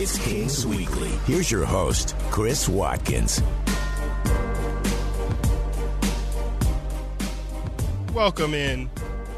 [0.00, 1.08] It's Kings Weekly.
[1.26, 3.42] Here's your host, Chris Watkins.
[8.14, 8.90] Welcome in,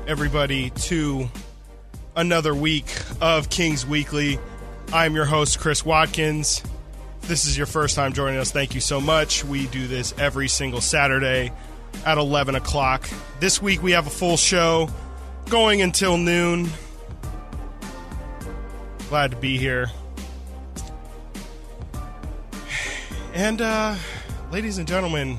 [0.06, 1.30] everybody, to
[2.14, 4.38] another week of Kings Weekly.
[4.92, 6.62] I'm your host, Chris Watkins.
[7.22, 9.42] If this is your first time joining us, thank you so much.
[9.42, 11.52] We do this every single Saturday
[12.04, 13.08] at 11 o'clock.
[13.40, 14.90] This week we have a full show
[15.48, 16.68] going until noon.
[19.08, 19.90] Glad to be here.
[23.32, 23.96] And, uh,
[24.50, 25.38] ladies and gentlemen,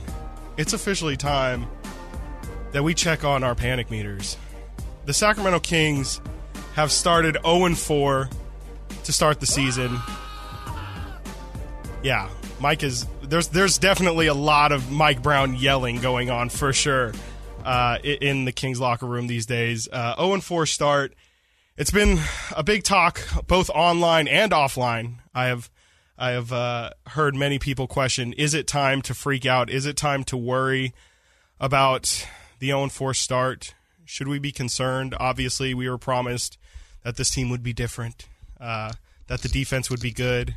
[0.58, 1.68] it's officially time
[2.72, 4.38] that we check on our panic meters.
[5.06, 6.22] The Sacramento Kings
[6.74, 8.30] have started 0 4
[9.04, 10.00] to start the season.
[12.02, 16.72] Yeah, Mike is there's there's definitely a lot of Mike Brown yelling going on for
[16.72, 17.12] sure
[17.66, 19.90] uh, in the Kings locker room these days.
[19.92, 21.14] Uh, 0 4 start.
[21.78, 22.20] It's been
[22.56, 25.16] a big talk both online and offline.
[25.34, 25.70] I have
[26.22, 29.70] I have uh, heard many people question: Is it time to freak out?
[29.70, 30.94] Is it time to worry
[31.62, 32.28] about
[32.62, 33.76] the 0 4 start.
[34.06, 35.16] Should we be concerned?
[35.20, 36.58] Obviously, we were promised
[37.04, 38.28] that this team would be different,
[38.60, 38.94] uh,
[39.28, 40.56] that the defense would be good,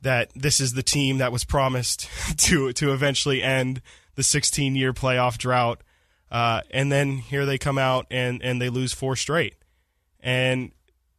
[0.00, 3.80] that this is the team that was promised to to eventually end
[4.16, 5.80] the 16 year playoff drought.
[6.30, 9.54] Uh, and then here they come out and, and they lose four straight.
[10.20, 10.72] And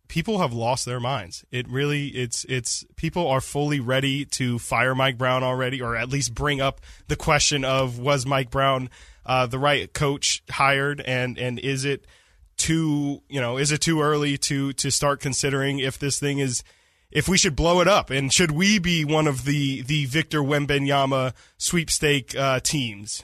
[0.08, 1.44] people have lost their minds.
[1.52, 6.10] It really it's it's people are fully ready to fire Mike Brown already, or at
[6.10, 8.90] least bring up the question of was Mike Brown
[9.26, 12.06] uh, the right coach hired, and and is it
[12.58, 16.64] too you know is it too early to to start considering if this thing is
[17.12, 20.42] if we should blow it up and should we be one of the the Victor
[20.42, 23.24] Wembanyama sweepstake uh, teams?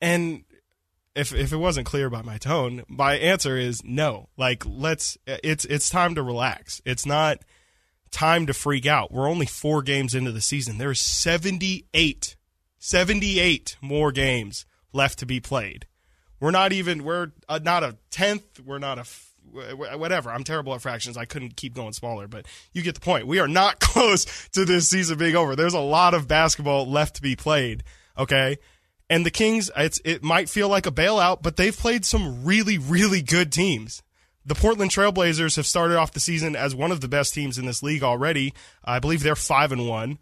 [0.00, 0.44] And
[1.18, 4.28] if if it wasn't clear by my tone, my answer is no.
[4.36, 6.80] Like let's it's it's time to relax.
[6.84, 7.40] It's not
[8.10, 9.12] time to freak out.
[9.12, 10.78] We're only 4 games into the season.
[10.78, 12.36] There's 78
[12.78, 15.86] 78 more games left to be played.
[16.40, 19.04] We're not even we're uh, not a 10th, we're not a
[19.96, 20.30] whatever.
[20.30, 21.16] I'm terrible at fractions.
[21.16, 23.26] I couldn't keep going smaller, but you get the point.
[23.26, 25.56] We are not close to this season being over.
[25.56, 27.82] There's a lot of basketball left to be played,
[28.16, 28.58] okay?
[29.10, 32.76] And the Kings, it's, it might feel like a bailout, but they've played some really,
[32.76, 34.02] really good teams.
[34.44, 37.66] The Portland Trailblazers have started off the season as one of the best teams in
[37.66, 38.54] this league already.
[38.84, 40.18] I believe they're five and one.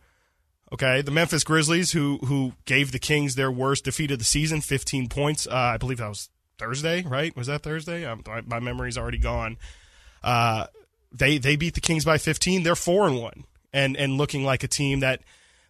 [0.73, 4.61] Okay, the Memphis Grizzlies, who who gave the Kings their worst defeat of the season,
[4.61, 5.47] 15 points.
[5.47, 7.37] Uh, I believe that was Thursday, right?
[7.37, 8.05] Was that Thursday?
[8.05, 9.59] Um, my memory's already gone.
[10.25, 10.67] Uh,
[11.13, 12.65] they they beat the Kings by 15.
[12.65, 15.21] They're four and one, and and looking like a team that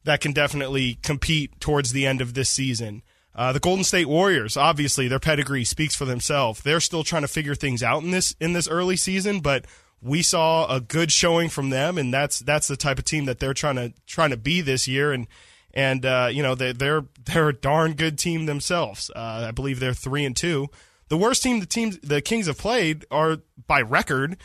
[0.06, 3.02] that can definitely compete towards the end of this season.
[3.34, 6.62] Uh, the Golden State Warriors, obviously, their pedigree speaks for themselves.
[6.62, 9.66] They're still trying to figure things out in this in this early season, but
[10.00, 13.38] we saw a good showing from them, and that's that's the type of team that
[13.38, 15.12] they're trying to trying to be this year.
[15.12, 15.26] And
[15.74, 19.10] and uh, you know they, they're they're a darn good team themselves.
[19.14, 20.68] Uh, I believe they're three and two.
[21.08, 24.38] The worst team the teams the Kings have played are by record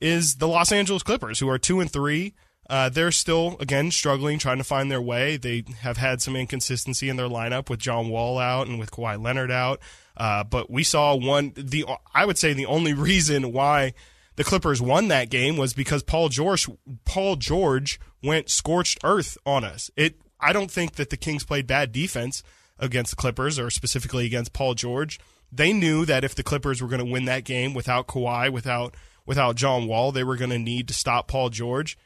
[0.00, 2.34] is the Los Angeles Clippers, who are two and three.
[2.68, 5.36] Uh, they're still again struggling, trying to find their way.
[5.36, 9.22] They have had some inconsistency in their lineup with John Wall out and with Kawhi
[9.22, 9.80] Leonard out.
[10.16, 11.52] Uh, but we saw one.
[11.56, 11.84] The
[12.14, 13.94] I would say the only reason why
[14.36, 16.68] the Clippers won that game was because Paul George
[17.04, 19.90] Paul George went scorched earth on us.
[19.96, 22.42] It I don't think that the Kings played bad defense
[22.78, 25.18] against the Clippers or specifically against Paul George.
[25.52, 28.94] They knew that if the Clippers were going to win that game without Kawhi, without
[29.24, 31.96] without John Wall, they were going to need to stop Paul George.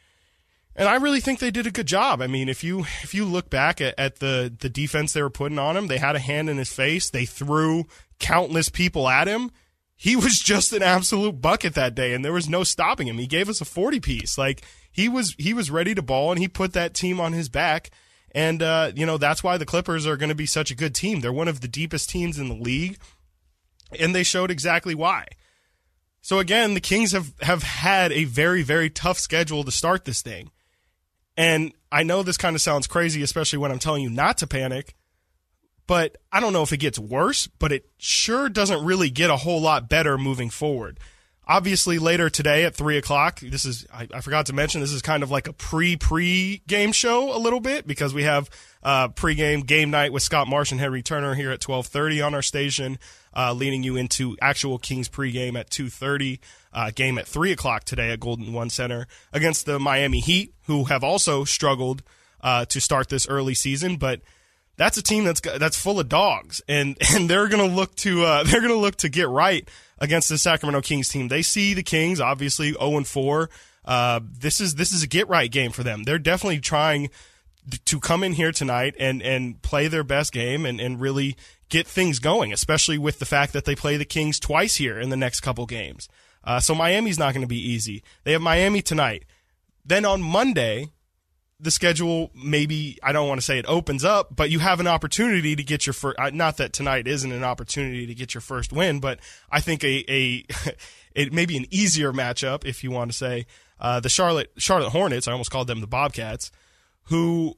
[0.76, 2.22] And I really think they did a good job.
[2.22, 5.30] I mean, if you if you look back at, at the the defense they were
[5.30, 7.10] putting on him, they had a hand in his face.
[7.10, 7.86] They threw
[8.18, 9.50] countless people at him.
[9.96, 13.18] He was just an absolute bucket that day, and there was no stopping him.
[13.18, 14.38] He gave us a forty piece.
[14.38, 17.48] Like he was he was ready to ball, and he put that team on his
[17.48, 17.90] back.
[18.32, 20.94] And uh, you know that's why the Clippers are going to be such a good
[20.94, 21.20] team.
[21.20, 22.96] They're one of the deepest teams in the league,
[23.98, 25.26] and they showed exactly why.
[26.22, 30.22] So again, the Kings have have had a very very tough schedule to start this
[30.22, 30.52] thing.
[31.40, 34.46] And I know this kind of sounds crazy, especially when I'm telling you not to
[34.46, 34.94] panic,
[35.86, 39.38] but I don't know if it gets worse, but it sure doesn't really get a
[39.38, 41.00] whole lot better moving forward.
[41.50, 45.02] Obviously, later today at three o'clock, this is, I, I forgot to mention, this is
[45.02, 48.48] kind of like a pre pre game show a little bit because we have
[48.84, 52.42] uh, pre-game game night with Scott Marsh and Henry Turner here at 1230 on our
[52.42, 53.00] station,
[53.36, 56.38] uh, leading you into actual Kings pregame at 230
[56.72, 60.84] uh, game at 3 o'clock today at Golden One Center against the Miami Heat, who
[60.84, 62.04] have also struggled
[62.42, 64.20] uh, to start this early season, but
[64.80, 68.44] that's a team that's that's full of dogs, and and they're gonna look to uh,
[68.44, 69.68] they're gonna look to get right
[69.98, 71.28] against the Sacramento Kings team.
[71.28, 73.50] They see the Kings obviously 0 and 4.
[73.84, 76.04] Uh, uh, this is this is a get right game for them.
[76.04, 77.10] They're definitely trying
[77.84, 81.36] to come in here tonight and and play their best game and and really
[81.68, 85.10] get things going, especially with the fact that they play the Kings twice here in
[85.10, 86.08] the next couple games.
[86.42, 88.02] Uh, so Miami's not going to be easy.
[88.24, 89.24] They have Miami tonight.
[89.84, 90.88] Then on Monday,
[91.60, 94.86] the schedule maybe I don't want to say it opens up, but you have an
[94.86, 96.18] opportunity to get your first.
[96.32, 99.20] Not that tonight isn't an opportunity to get your first win, but
[99.50, 100.46] I think a a
[101.14, 103.46] it may be an easier matchup if you want to say
[103.78, 105.28] uh, the Charlotte Charlotte Hornets.
[105.28, 106.50] I almost called them the Bobcats,
[107.04, 107.56] who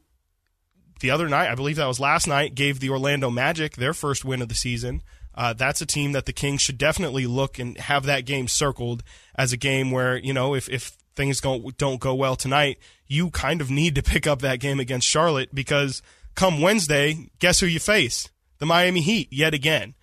[1.00, 4.24] the other night I believe that was last night gave the Orlando Magic their first
[4.24, 5.02] win of the season.
[5.34, 9.02] Uh, that's a team that the Kings should definitely look and have that game circled
[9.34, 13.30] as a game where you know if if things don't don't go well tonight, you
[13.30, 16.02] kind of need to pick up that game against Charlotte because
[16.34, 18.28] come Wednesday, guess who you face?
[18.58, 19.94] The Miami Heat yet again.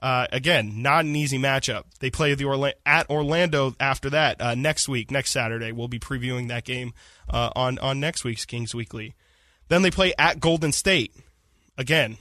[0.00, 1.82] Uh, again, not an easy matchup.
[1.98, 5.72] They play the Orla- at Orlando after that uh, next week, next Saturday.
[5.72, 6.92] We'll be previewing that game
[7.28, 9.14] uh, on on next week's Kings Weekly.
[9.66, 11.14] Then they play at Golden State.
[11.76, 12.18] Again,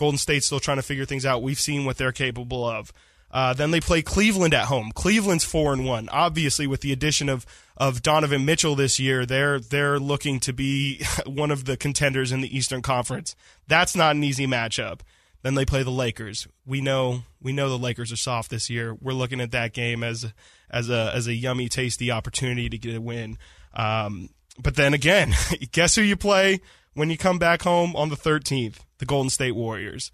[0.00, 1.42] Golden State's still trying to figure things out.
[1.42, 2.90] We've seen what they're capable of.
[3.30, 4.92] Uh, then they play Cleveland at home.
[4.94, 6.08] Cleveland's four and one.
[6.08, 7.44] Obviously, with the addition of
[7.76, 12.40] of Donovan Mitchell this year, they're they're looking to be one of the contenders in
[12.40, 13.36] the Eastern Conference.
[13.68, 15.00] That's not an easy matchup.
[15.42, 16.48] Then they play the Lakers.
[16.64, 18.94] We know we know the Lakers are soft this year.
[18.94, 20.32] We're looking at that game as
[20.70, 23.36] as a as a yummy, tasty opportunity to get a win.
[23.74, 25.34] Um, but then again,
[25.72, 26.62] guess who you play
[26.94, 28.78] when you come back home on the 13th?
[28.98, 30.10] The Golden State Warriors.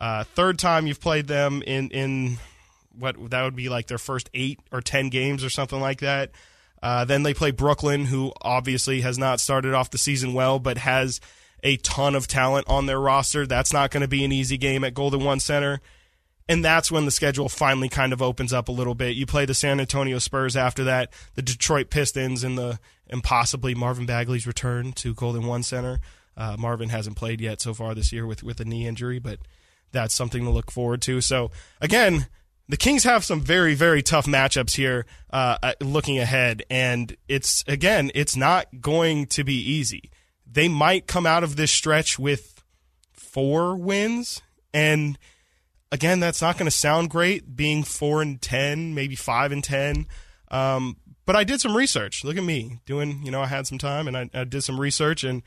[0.00, 2.38] Uh, third time you've played them in in
[2.98, 6.30] what that would be like their first eight or ten games or something like that.
[6.82, 10.78] Uh, then they play Brooklyn, who obviously has not started off the season well, but
[10.78, 11.20] has
[11.62, 13.46] a ton of talent on their roster.
[13.46, 15.80] That's not going to be an easy game at Golden One Center.
[16.48, 19.14] And that's when the schedule finally kind of opens up a little bit.
[19.14, 23.74] You play the San Antonio Spurs after that, the Detroit Pistons, and the and possibly
[23.74, 26.00] Marvin Bagley's return to Golden One Center.
[26.40, 29.38] Uh, Marvin hasn't played yet so far this year with with a knee injury, but
[29.92, 31.20] that's something to look forward to.
[31.20, 31.50] So
[31.80, 32.26] again,
[32.70, 36.62] the Kings have some very, very tough matchups here uh, uh, looking ahead.
[36.70, 40.10] And it's, again, it's not going to be easy.
[40.50, 42.62] They might come out of this stretch with
[43.12, 44.40] four wins.
[44.72, 45.18] And
[45.90, 50.06] again, that's not going to sound great being four and 10, maybe five and 10.
[50.52, 50.96] Um,
[51.26, 52.22] but I did some research.
[52.22, 54.78] Look at me doing, you know, I had some time and I, I did some
[54.78, 55.42] research and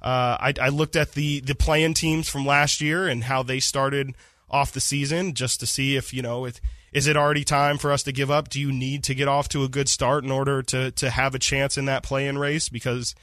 [0.00, 3.60] uh, I, I looked at the, the play-in teams from last year and how they
[3.60, 4.14] started
[4.50, 6.60] off the season just to see if you know if
[6.92, 8.48] is it already time for us to give up?
[8.48, 11.34] Do you need to get off to a good start in order to to have
[11.34, 12.68] a chance in that play-in race?
[12.68, 13.14] Because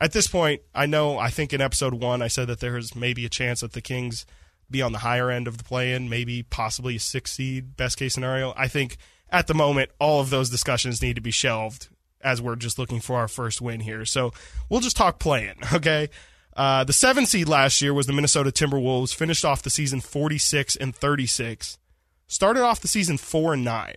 [0.00, 3.24] at this point, I know I think in episode one I said that there's maybe
[3.24, 4.24] a chance that the Kings
[4.70, 8.14] be on the higher end of the play-in, maybe possibly a six seed, best case
[8.14, 8.52] scenario.
[8.56, 8.98] I think
[9.30, 11.88] at the moment all of those discussions need to be shelved
[12.20, 14.04] as we're just looking for our first win here.
[14.04, 14.32] So
[14.68, 16.08] we'll just talk play-in, okay?
[16.56, 19.14] Uh, the seven seed last year was the Minnesota Timberwolves.
[19.14, 21.78] Finished off the season 46 and 36.
[22.26, 23.94] Started off the season four and nine.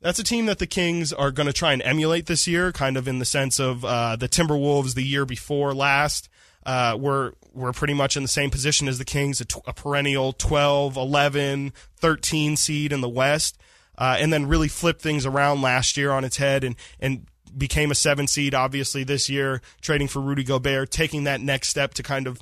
[0.00, 2.96] That's a team that the Kings are going to try and emulate this year, kind
[2.96, 6.28] of in the sense of uh, the Timberwolves the year before last.
[6.66, 9.72] Uh, were were pretty much in the same position as the Kings, a, t- a
[9.72, 13.58] perennial 12, 11, 13 seed in the West,
[13.98, 17.90] uh, and then really flipped things around last year on its head and and became
[17.90, 22.02] a seven seed, obviously, this year, trading for Rudy Gobert, taking that next step to
[22.02, 22.40] kind of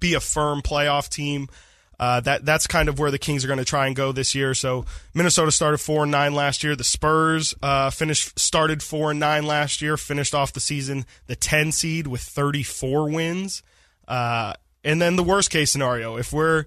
[0.00, 1.48] be a firm playoff team.
[2.00, 4.34] Uh, that that's kind of where the Kings are going to try and go this
[4.34, 4.54] year.
[4.54, 4.84] So
[5.14, 6.76] Minnesota started four and nine last year.
[6.76, 9.96] The Spurs uh, finished started four and nine last year.
[9.96, 13.62] Finished off the season the ten seed with thirty four wins.
[14.06, 14.52] Uh,
[14.84, 16.66] and then the worst case scenario, if we're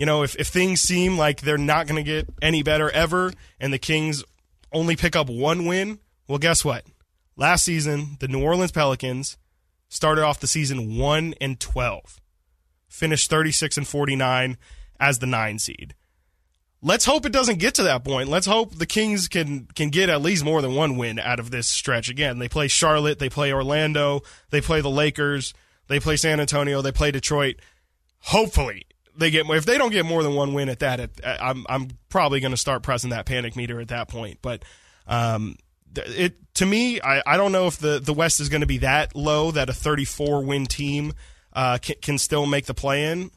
[0.00, 3.34] you know if if things seem like they're not going to get any better ever,
[3.60, 4.24] and the Kings
[4.72, 6.86] only pick up one win, well, guess what?
[7.36, 9.36] Last season, the New Orleans Pelicans
[9.90, 12.18] started off the season 1 and 12,
[12.88, 14.56] finished 36 and 49
[14.98, 15.94] as the 9 seed.
[16.80, 18.30] Let's hope it doesn't get to that point.
[18.30, 21.50] Let's hope the Kings can can get at least more than one win out of
[21.50, 22.08] this stretch.
[22.08, 25.52] Again, they play Charlotte, they play Orlando, they play the Lakers,
[25.88, 27.56] they play San Antonio, they play Detroit.
[28.20, 28.86] Hopefully,
[29.16, 29.48] they get.
[29.48, 32.52] If they don't get more than one win at that, it, I'm I'm probably going
[32.52, 34.38] to start pressing that panic meter at that point.
[34.42, 34.64] But
[35.06, 35.56] um,
[35.94, 38.78] it to me, I, I don't know if the, the West is going to be
[38.78, 41.12] that low that a 34 win team
[41.52, 43.30] uh, can, can still make the play in.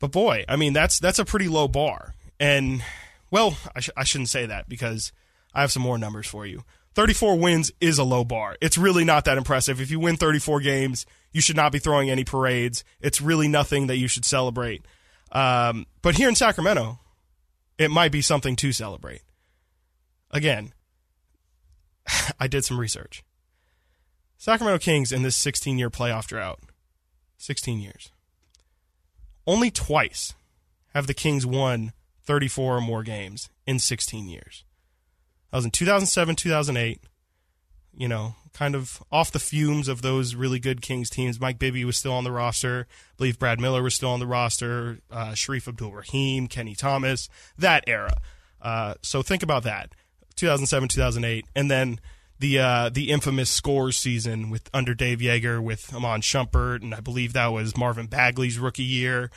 [0.00, 2.14] But boy, I mean that's that's a pretty low bar.
[2.40, 2.82] And
[3.30, 5.12] well, I, sh- I shouldn't say that because
[5.54, 6.64] I have some more numbers for you.
[6.94, 8.56] 34 wins is a low bar.
[8.60, 9.80] It's really not that impressive.
[9.80, 12.84] If you win 34 games, you should not be throwing any parades.
[13.00, 14.86] It's really nothing that you should celebrate.
[15.32, 17.00] Um, but here in Sacramento,
[17.78, 19.22] it might be something to celebrate.
[20.30, 20.72] Again,
[22.40, 23.24] I did some research.
[24.36, 26.60] Sacramento Kings in this 16 year playoff drought,
[27.38, 28.10] 16 years.
[29.46, 30.34] Only twice
[30.94, 31.92] have the Kings won
[32.24, 34.63] 34 or more games in 16 years.
[35.54, 37.00] That was in 2007, 2008.
[37.96, 41.38] You know, kind of off the fumes of those really good Kings teams.
[41.38, 42.88] Mike Bibby was still on the roster.
[42.90, 44.98] I believe Brad Miller was still on the roster.
[45.12, 48.16] Uh, Shareef Abdur-Rahim, Kenny Thomas, that era.
[48.60, 49.94] Uh, so think about that.
[50.34, 52.00] 2007, 2008, and then
[52.40, 56.98] the uh, the infamous scores season with under Dave Joerger with Iman Shumpert, and I
[56.98, 59.30] believe that was Marvin Bagley's rookie year.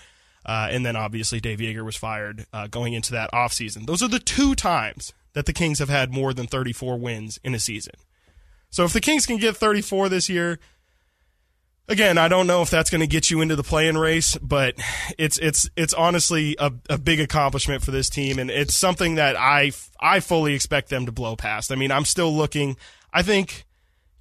[0.43, 3.85] Uh, and then obviously Dave Joerger was fired uh, going into that offseason.
[3.85, 7.53] Those are the two times that the Kings have had more than 34 wins in
[7.53, 7.93] a season.
[8.71, 10.57] So if the Kings can get 34 this year,
[11.87, 14.73] again, I don't know if that's going to get you into the play-in race, but
[15.19, 19.35] it's it's it's honestly a, a big accomplishment for this team, and it's something that
[19.35, 21.71] I I fully expect them to blow past.
[21.71, 22.75] I mean, I'm still looking.
[23.13, 23.65] I think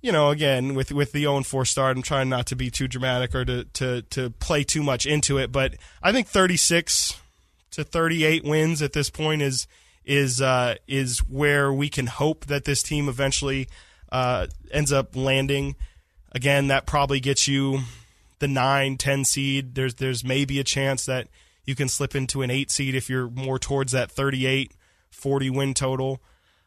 [0.02, 2.88] you know, again, with with the 0 4 start, I'm trying not to be too
[2.88, 7.18] dramatic or to, to, to play too much into it, but I think 36
[7.70, 9.66] to 38 wins at this point is
[10.06, 13.68] is uh, is where we can hope that this team eventually
[14.10, 15.74] uh, ends up landing.
[16.32, 17.80] Again, that probably gets you
[18.38, 19.74] the 9, 10 seed.
[19.74, 21.28] There's there's maybe a chance that
[21.64, 24.72] you can slip into an 8 seed if you're more towards that 38,
[25.10, 26.22] 40 win total.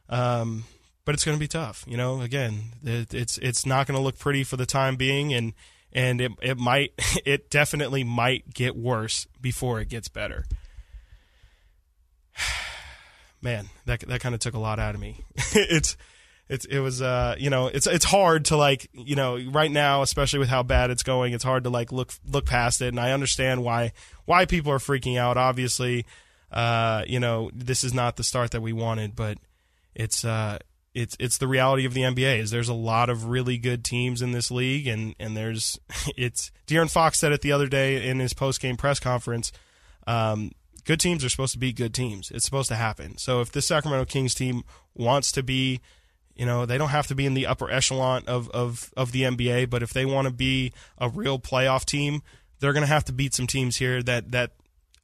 [0.09, 0.65] Um,
[1.05, 1.85] but it's going to be tough.
[1.87, 5.33] You know, again, it, it's it's not going to look pretty for the time being,
[5.33, 5.53] and
[5.93, 6.91] and it it might
[7.25, 10.45] it definitely might get worse before it gets better.
[13.41, 15.23] Man, that that kind of took a lot out of me.
[15.53, 15.95] it's
[16.49, 20.01] it's it was uh you know it's it's hard to like you know right now
[20.01, 22.99] especially with how bad it's going it's hard to like look look past it and
[22.99, 23.93] I understand why
[24.25, 26.05] why people are freaking out obviously
[26.51, 29.37] uh you know this is not the start that we wanted but
[29.93, 30.57] it's uh
[30.95, 34.23] it's it's the reality of the NBA is there's a lot of really good teams
[34.23, 35.79] in this league and and there's
[36.17, 39.51] it's De'Aaron Fox said it the other day in his post game press conference.
[40.07, 40.51] Um,
[40.89, 42.31] good teams are supposed to be good teams.
[42.31, 43.15] It's supposed to happen.
[43.19, 44.63] So if this Sacramento Kings team
[44.95, 45.81] wants to be,
[46.35, 49.21] you know, they don't have to be in the upper echelon of of of the
[49.21, 52.23] NBA, but if they want to be a real playoff team,
[52.59, 54.53] they're going to have to beat some teams here that that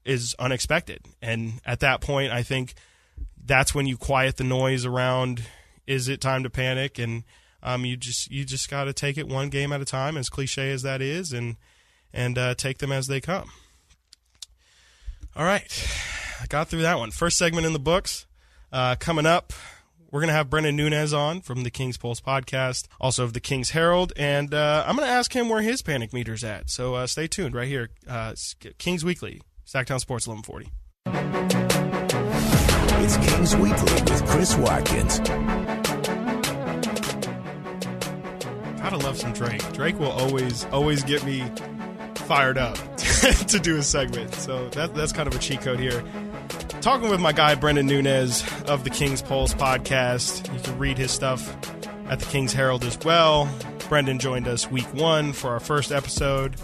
[0.03, 1.01] is unexpected.
[1.21, 2.73] And at that point, I think
[3.45, 5.43] that's when you quiet the noise around
[5.85, 6.97] is it time to panic?
[6.97, 7.25] And
[7.61, 10.29] um, you just you just got to take it one game at a time, as
[10.29, 11.57] cliche as that is, and
[12.11, 13.51] and uh, take them as they come.
[15.37, 15.69] All right,
[16.41, 17.11] I got through that one.
[17.11, 18.25] First segment in the books.
[18.71, 19.51] Uh, coming up,
[20.09, 23.41] we're going to have Brendan Nunes on from the King's Pulse podcast, also of the
[23.41, 26.69] King's Herald, and uh, I'm going to ask him where his panic meter's at.
[26.69, 27.89] So uh, stay tuned right here.
[28.07, 28.33] Uh,
[28.77, 30.71] Kings Weekly, SacTown Sports 1140.
[33.03, 35.19] It's Kings Weekly with Chris Watkins.
[38.79, 39.73] Gotta love some Drake.
[39.73, 41.43] Drake will always, always get me
[42.25, 42.75] fired up
[43.47, 44.33] to do a segment.
[44.35, 46.03] So that, that's kind of a cheat code here.
[46.81, 50.53] Talking with my guy, Brendan Nunes of the King's Pulse podcast.
[50.53, 51.55] You can read his stuff
[52.07, 53.49] at the King's Herald as well.
[53.89, 56.55] Brendan joined us week one for our first episode.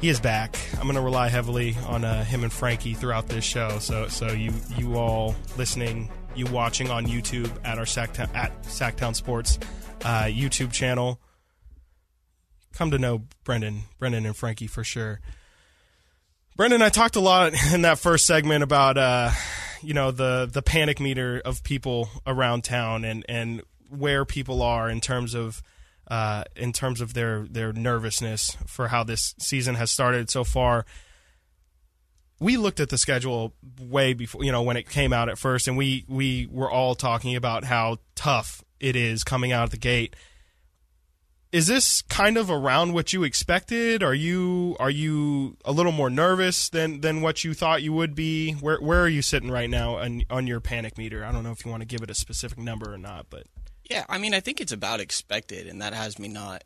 [0.00, 0.58] He is back.
[0.74, 3.78] I'm going to rely heavily on uh, him and Frankie throughout this show.
[3.78, 9.14] So, so you you all listening, you watching on YouTube at our SacTown, at SacTown
[9.14, 9.58] Sports
[10.04, 11.18] uh, YouTube channel,
[12.74, 15.20] come to know Brendan, Brendan and Frankie for sure.
[16.56, 19.30] Brendan, I talked a lot in that first segment about uh,
[19.82, 24.88] you know the the panic meter of people around town and and where people are
[24.88, 25.62] in terms of
[26.08, 30.84] uh, in terms of their their nervousness for how this season has started so far.
[32.40, 35.66] We looked at the schedule way before, you know, when it came out at first,
[35.66, 39.76] and we we were all talking about how tough it is coming out of the
[39.76, 40.14] gate
[41.54, 44.02] is this kind of around what you expected?
[44.02, 48.16] Are you are you a little more nervous than than what you thought you would
[48.16, 48.54] be?
[48.54, 51.24] Where where are you sitting right now on on your panic meter?
[51.24, 53.46] I don't know if you want to give it a specific number or not, but
[53.88, 56.64] yeah, I mean, I think it's about expected, and that has me not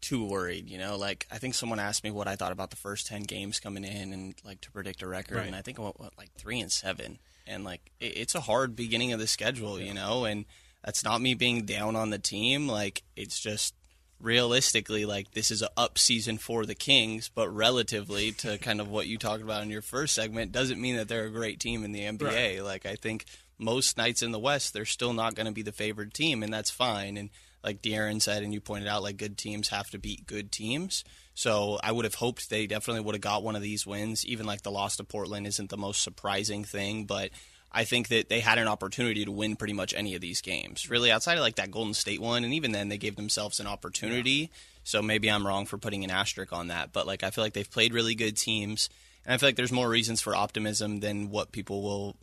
[0.00, 0.68] too worried.
[0.68, 3.22] You know, like I think someone asked me what I thought about the first ten
[3.22, 5.46] games coming in, and like to predict a record, right.
[5.46, 8.74] and I think what, what, like three and seven, and like it, it's a hard
[8.74, 9.86] beginning of the schedule, yeah.
[9.86, 10.44] you know, and
[10.84, 12.66] that's not me being down on the team.
[12.66, 13.74] Like it's just
[14.20, 18.88] realistically, like this is a up season for the Kings, but relatively to kind of
[18.88, 21.84] what you talked about in your first segment, doesn't mean that they're a great team
[21.84, 22.22] in the NBA.
[22.22, 22.64] Right.
[22.64, 23.24] Like I think
[23.58, 26.52] most nights in the West, they're still not going to be the favored team, and
[26.52, 27.16] that's fine.
[27.16, 27.30] And
[27.62, 31.04] like De'Aaron said, and you pointed out, like good teams have to beat good teams.
[31.34, 34.24] So I would have hoped they definitely would have got one of these wins.
[34.26, 37.30] Even like the loss to Portland isn't the most surprising thing, but
[37.74, 40.88] I think that they had an opportunity to win pretty much any of these games.
[40.88, 43.66] Really, outside of like that Golden State one, and even then they gave themselves an
[43.66, 44.30] opportunity.
[44.30, 44.46] Yeah.
[44.84, 47.52] So maybe I'm wrong for putting an asterisk on that, but like I feel like
[47.52, 48.88] they've played really good teams,
[49.24, 52.16] and I feel like there's more reasons for optimism than what people will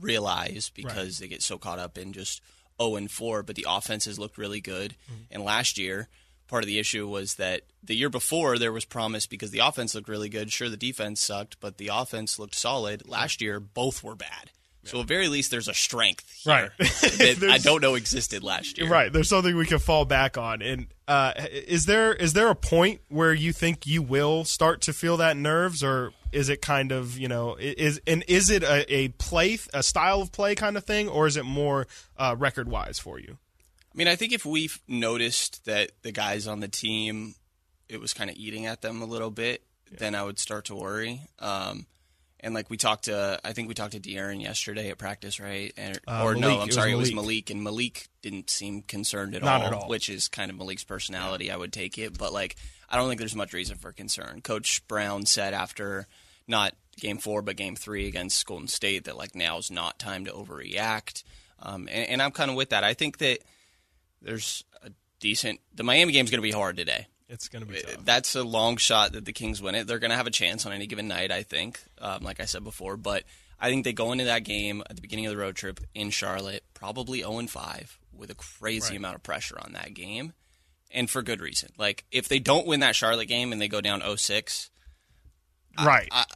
[0.00, 1.14] realize because right.
[1.18, 2.40] they get so caught up in just
[2.80, 3.42] 0 and 4.
[3.42, 5.22] But the offenses looked really good, mm-hmm.
[5.32, 6.08] and last year
[6.52, 9.94] part of the issue was that the year before there was promise because the offense
[9.94, 10.52] looked really good.
[10.52, 13.08] Sure, the defense sucked, but the offense looked solid.
[13.08, 14.50] Last year, both were bad.
[14.84, 16.70] So at very least, there's a strength here right.
[16.78, 18.88] that I don't know existed last year.
[18.88, 19.12] Right.
[19.12, 20.60] There's something we can fall back on.
[20.60, 24.92] And uh, is there is there a point where you think you will start to
[24.92, 28.92] feel that nerves, or is it kind of you know is and is it a,
[28.92, 31.86] a play a style of play kind of thing, or is it more
[32.16, 33.38] uh, record wise for you?
[33.94, 37.34] I mean, I think if we've noticed that the guys on the team,
[37.88, 39.98] it was kind of eating at them a little bit, yeah.
[40.00, 41.20] then I would start to worry.
[41.38, 41.86] Um,
[42.42, 45.72] and like we talked to, I think we talked to De'Aaron yesterday at practice, right?
[45.76, 48.50] And, uh, or Malik, no, I'm sorry, it was, it was Malik, and Malik didn't
[48.50, 51.50] seem concerned at, all, at all, which is kind of Malik's personality.
[51.50, 52.56] I would take it, but like
[52.88, 54.40] I don't think there's much reason for concern.
[54.42, 56.08] Coach Brown said after
[56.48, 60.24] not game four but game three against Golden State that like now is not time
[60.24, 61.22] to overreact,
[61.60, 62.82] um, and, and I'm kind of with that.
[62.82, 63.38] I think that
[64.20, 65.60] there's a decent.
[65.74, 67.06] The Miami game's going to be hard today.
[67.32, 68.04] It's going to be tough.
[68.04, 69.86] That's a long shot that the Kings win it.
[69.86, 72.44] They're going to have a chance on any given night, I think, um, like I
[72.44, 72.98] said before.
[72.98, 73.24] But
[73.58, 76.10] I think they go into that game at the beginning of the road trip in
[76.10, 78.98] Charlotte, probably 0 5, with a crazy right.
[78.98, 80.34] amount of pressure on that game,
[80.90, 81.70] and for good reason.
[81.78, 84.70] Like, if they don't win that Charlotte game and they go down 0 6,
[85.82, 86.08] right.
[86.10, 86.26] I,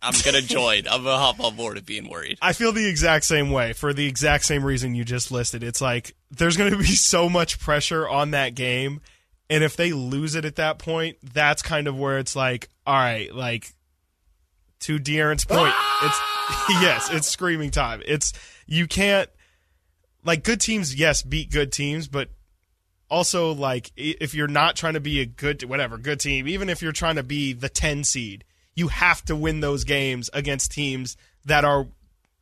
[0.00, 0.88] I'm gonna join.
[0.88, 2.38] I'm gonna hop on board of being worried.
[2.40, 5.62] I feel the exact same way for the exact same reason you just listed.
[5.62, 9.00] It's like there's gonna be so much pressure on that game,
[9.48, 12.94] and if they lose it at that point, that's kind of where it's like, all
[12.94, 13.72] right, like
[14.80, 16.20] to De'Aaron's point, it's
[16.80, 18.02] yes, it's screaming time.
[18.06, 18.32] It's
[18.66, 19.28] you can't
[20.24, 22.28] like good teams, yes, beat good teams, but
[23.08, 26.82] also like if you're not trying to be a good whatever good team, even if
[26.82, 28.44] you're trying to be the 10 seed
[28.76, 31.88] you have to win those games against teams that are,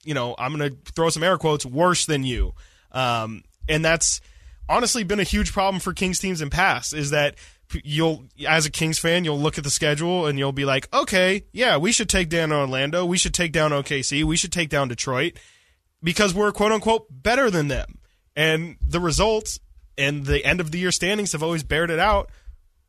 [0.05, 2.53] you know, I'm to throw some air quotes, worse than you.
[2.93, 4.21] Um, and that's
[4.69, 7.37] honestly been a huge problem for Kings teams in past is that
[7.83, 11.45] you'll, as a Kings fan, you'll look at the schedule and you'll be like, okay,
[11.53, 13.05] yeah, we should take down Orlando.
[13.05, 14.25] We should take down OKC.
[14.25, 15.39] We should take down Detroit
[16.03, 17.99] because we're quote unquote better than them.
[18.37, 19.61] And the results
[19.97, 22.31] and the end of the year standings have always bared it out.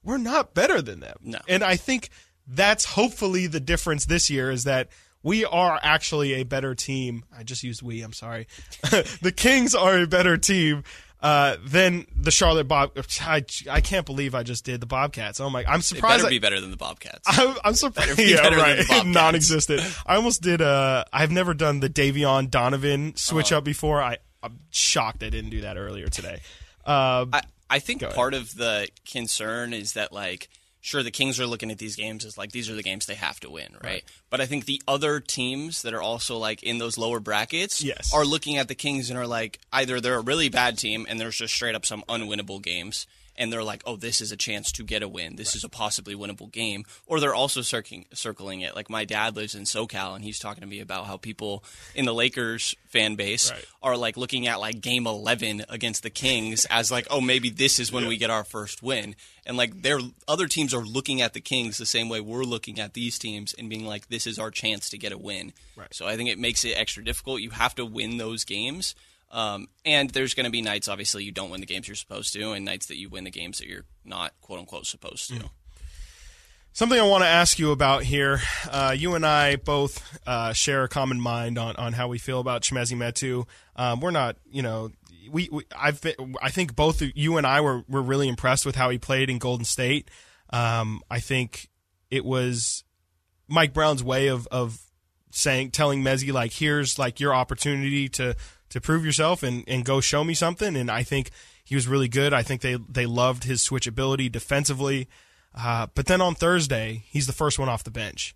[0.04, 1.18] We're not better than them.
[1.22, 1.40] No.
[1.48, 2.10] And I think
[2.48, 4.90] that's hopefully the difference this year is that
[5.24, 7.26] we are actually a better team.
[7.36, 8.02] I just used we.
[8.02, 8.48] I'm sorry.
[9.22, 10.84] the Kings are a better team
[11.22, 12.92] uh, than the Charlotte Bob.
[13.22, 15.40] I, I can't believe I just did the Bobcats.
[15.40, 15.64] Oh my!
[15.68, 16.16] I'm surprised.
[16.16, 17.28] It better I, be better than the Bobcats.
[17.28, 18.18] I, am surprised.
[18.18, 19.06] Be Yeah, right.
[19.06, 19.82] Non-existent.
[20.06, 20.62] I almost did.
[20.62, 24.02] Uh, I've never done the Davion Donovan switch uh, up before.
[24.02, 26.42] I, I'm shocked I didn't do that earlier today.
[26.86, 30.50] Uh, I, I think part of the concern is that like
[30.86, 33.16] sure the Kings are looking at these games as like these are the games they
[33.16, 33.84] have to win, right?
[33.84, 34.04] right?
[34.30, 38.14] But I think the other teams that are also like in those lower brackets yes.
[38.14, 41.20] are looking at the Kings and are like either they're a really bad team and
[41.20, 44.72] there's just straight up some unwinnable games and they're like, oh, this is a chance
[44.74, 45.36] to get a win.
[45.36, 45.56] This right.
[45.56, 46.86] is a possibly winnable game.
[47.06, 48.76] Or they're also circling, circling it.
[48.76, 52.06] Like my dad lives in SoCal, and he's talking to me about how people in
[52.06, 53.66] the Lakers fan base right.
[53.84, 57.80] are like looking at like game 11 against the Kings as like, oh, maybe this
[57.80, 58.10] is when yeah.
[58.10, 59.16] we get our first win.
[59.46, 62.80] And like their other teams are looking at the Kings the same way we're looking
[62.80, 65.54] at these teams and being like, this is our chance to get a win.
[65.76, 65.94] Right.
[65.94, 67.42] So I think it makes it extra difficult.
[67.42, 68.96] You have to win those games.
[69.36, 72.32] Um, and there's going to be nights, obviously, you don't win the games you're supposed
[72.34, 75.36] to, and nights that you win the games that you're not, quote unquote, supposed to.
[75.36, 75.50] Mm.
[76.72, 78.40] Something I want to ask you about here.
[78.72, 82.40] Uh, you and I both uh, share a common mind on, on how we feel
[82.40, 83.46] about Chimezie Metu.
[83.76, 84.92] Um, we're not, you know,
[85.30, 88.76] we, we I've been, I think both you and I were, were really impressed with
[88.76, 90.10] how he played in Golden State.
[90.52, 91.70] Um, I think
[92.10, 92.86] it was
[93.50, 94.80] Mike Brown's way of, of
[95.32, 98.36] saying, telling Mezzi like, here's like your opportunity to
[98.70, 100.76] to prove yourself and, and go show me something.
[100.76, 101.32] And I think
[101.64, 102.34] he was really good.
[102.34, 105.08] I think they, they loved his switchability defensively.
[105.54, 108.36] Uh, but then on Thursday, he's the first one off the bench.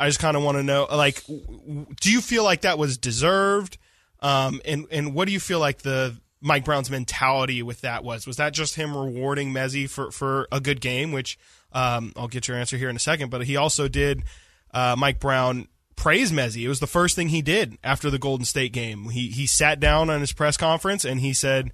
[0.00, 3.78] I just kind of want to know, like, do you feel like that was deserved?
[4.18, 8.26] Um, and and what do you feel like the Mike Brown's mentality with that was?
[8.26, 11.12] Was that just him rewarding Mezzi for for a good game?
[11.12, 11.38] Which
[11.72, 13.30] um, I'll get your answer here in a second.
[13.30, 14.24] But he also did
[14.72, 15.68] uh, Mike Brown
[16.02, 16.62] praise Mezzi.
[16.62, 19.10] It was the first thing he did after the Golden State game.
[19.10, 21.70] He he sat down on his press conference and he said,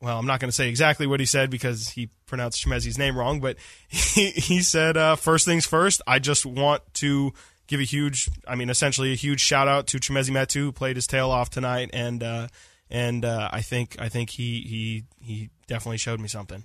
[0.00, 3.18] well, I'm not going to say exactly what he said because he pronounced Chimezie's name
[3.18, 3.56] wrong, but
[3.88, 7.32] he, he said, uh, first things first, I just want to
[7.66, 10.94] give a huge, I mean, essentially a huge shout out to Chimezie Metu, who played
[10.94, 12.46] his tail off tonight, and uh,
[12.88, 16.64] and uh, I think I think he he he definitely showed me something.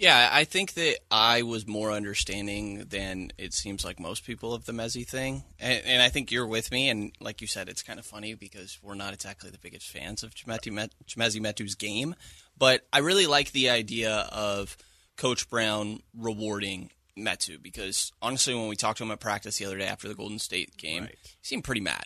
[0.00, 4.64] Yeah, I think that I was more understanding than it seems like most people of
[4.64, 6.88] the Mezzi thing, and, and I think you're with me.
[6.88, 10.22] And like you said, it's kind of funny because we're not exactly the biggest fans
[10.22, 12.14] of Chimezie, Met- Metu's game,
[12.56, 14.78] but I really like the idea of
[15.18, 19.76] Coach Brown rewarding Metu because honestly, when we talked to him at practice the other
[19.76, 21.16] day after the Golden State game, Right.
[21.22, 22.04] he seemed pretty mad.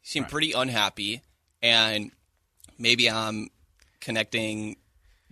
[0.00, 0.30] He seemed Right.
[0.32, 1.20] pretty unhappy,
[1.60, 2.10] and
[2.78, 3.50] maybe I'm
[4.00, 4.76] connecting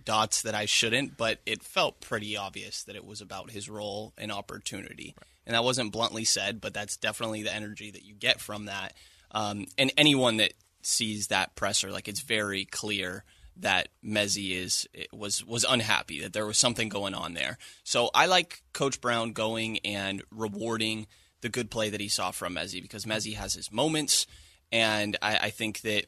[0.05, 4.13] dots that I shouldn't, but it felt pretty obvious that it was about his role
[4.17, 5.15] and opportunity.
[5.45, 8.93] And that wasn't bluntly said, but that's definitely the energy that you get from that.
[9.31, 13.23] Um, and anyone that sees that presser, like it's very clear
[13.57, 17.57] that Mezzi is was was unhappy that there was something going on there.
[17.83, 21.07] So I like Coach Brown going and rewarding
[21.41, 24.25] the good play that he saw from Mezzi because Mezzi has his moments,
[24.71, 26.05] and I, I think that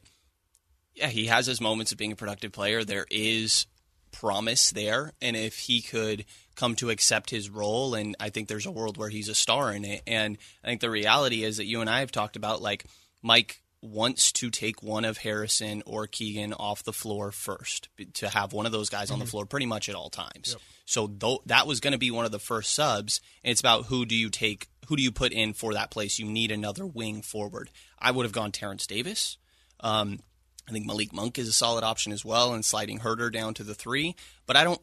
[0.94, 2.82] yeah, he has his moments of being a productive player.
[2.82, 3.66] There is
[4.12, 8.66] promise there, and if he could come to accept his role, and I think there's
[8.66, 10.02] a world where he's a star in it.
[10.06, 12.86] And I think the reality is that you and I have talked about like
[13.22, 18.52] Mike wants to take one of Harrison or Keegan off the floor first to have
[18.52, 20.56] one of those guys on the floor pretty much at all times.
[20.86, 23.86] So tho- that was going to be one of the first subs, and it's about
[23.86, 26.18] who do you take, who do you put in for that place?
[26.18, 27.70] You need another wing forward.
[27.98, 29.36] I would have gone Terrence Davis.
[29.80, 30.20] Um,
[30.68, 33.64] I think Malik Monk is a solid option as well, and sliding Huerter down to
[33.64, 34.16] the three.
[34.46, 34.80] But I don't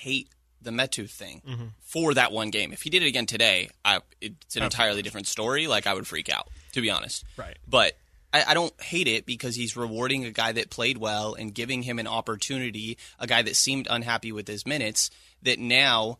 [0.00, 0.28] hate
[0.60, 1.64] the Metu thing mm-hmm.
[1.80, 2.72] for that one game.
[2.72, 4.66] If he did it again today, I, it's an oh.
[4.66, 5.66] entirely different story.
[5.66, 7.24] Like I would freak out, to be honest.
[7.36, 7.58] Right.
[7.66, 7.94] But
[8.32, 11.82] I, I don't hate it because he's rewarding a guy that played well and giving
[11.82, 12.98] him an opportunity.
[13.18, 15.10] A guy that seemed unhappy with his minutes.
[15.42, 16.18] That now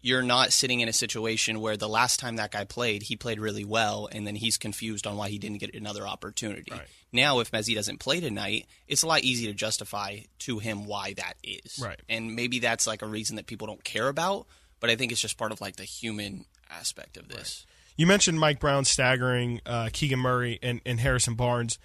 [0.00, 3.40] you're not sitting in a situation where the last time that guy played, he played
[3.40, 6.70] really well, and then he's confused on why he didn't get another opportunity.
[6.70, 6.86] Right.
[7.12, 11.14] Now, if Mezzi doesn't play tonight, it's a lot easier to justify to him why
[11.14, 11.80] that is.
[11.82, 12.00] Right.
[12.08, 14.46] And maybe that's like a reason that people don't care about,
[14.78, 17.66] but I think it's just part of like the human aspect of this.
[17.96, 21.78] You mentioned Mike Brown staggering uh, Keegan Murray and, and Harrison Barnes.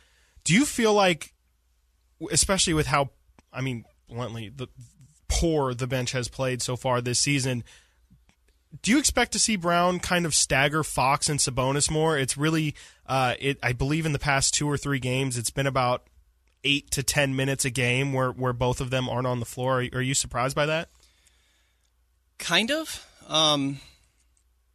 [0.43, 1.33] Do you feel like,
[2.29, 3.09] especially with how,
[3.51, 4.67] I mean, bluntly, the
[5.27, 7.63] poor the bench has played so far this season,
[8.81, 12.17] do you expect to see Brown kind of stagger Fox and Sabonis more?
[12.17, 15.67] It's really, uh, it I believe in the past two or three games, it's been
[15.67, 16.07] about
[16.63, 19.81] eight to ten minutes a game where where both of them aren't on the floor.
[19.81, 20.89] Are, are you surprised by that?
[22.39, 23.05] Kind of.
[23.27, 23.79] Um,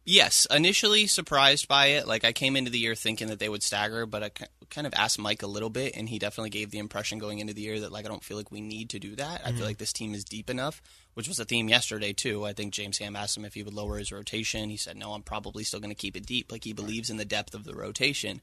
[0.05, 2.07] yes, initially surprised by it.
[2.07, 4.31] Like I came into the year thinking that they would stagger, but I
[4.69, 7.53] kind of asked Mike a little bit, and he definitely gave the impression going into
[7.53, 9.41] the year that like I don't feel like we need to do that.
[9.45, 10.81] I feel like this team is deep enough,
[11.19, 12.45] which was a theme yesterday too.
[12.45, 14.69] I think James Ham asked him if he would lower his rotation.
[14.69, 16.49] He said no, I'm probably still going to keep it deep.
[16.49, 18.39] Like he believes in the depth of the rotation.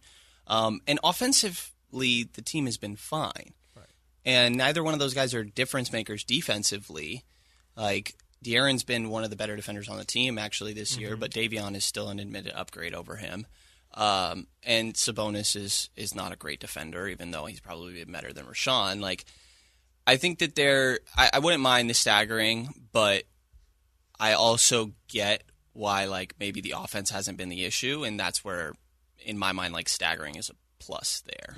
[0.46, 3.54] Um, and offensively, the team has been fine.
[4.26, 7.24] And neither one of those guys are difference makers defensively.
[7.78, 11.30] Like De'Aaron's been one of the better defenders on the team actually this year, but
[11.30, 13.46] Davion is still an admitted upgrade over him.
[13.94, 18.34] Um, and Sabonis is is not a great defender, even though he's probably been better
[18.34, 19.00] than Richaun.
[19.00, 19.24] Like
[20.06, 23.24] I think that they're I, I wouldn't mind the staggering, but
[24.18, 25.42] I also get
[25.72, 28.72] why like maybe the offense hasn't been the issue, and that's where
[29.24, 31.54] in my mind like staggering is a plus there.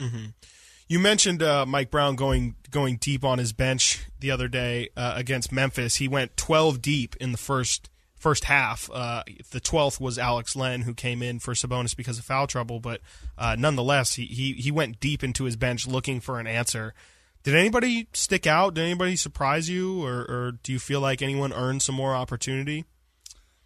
[0.89, 5.13] You mentioned uh, Mike Brown going going deep on his bench the other day uh,
[5.17, 5.97] against Memphis.
[5.97, 8.91] He went 12 deep in the first first half.
[8.93, 12.81] Uh, the 12th was Alex Len, who came in for Sabonis because of foul trouble,
[12.81, 13.01] but
[13.37, 16.95] uh, nonetheless, he, he he went deep into his bench looking for an answer.
[17.43, 18.75] Did anybody stick out?
[18.75, 22.85] Did anybody surprise you, or, or do you feel like anyone earned some more opportunity?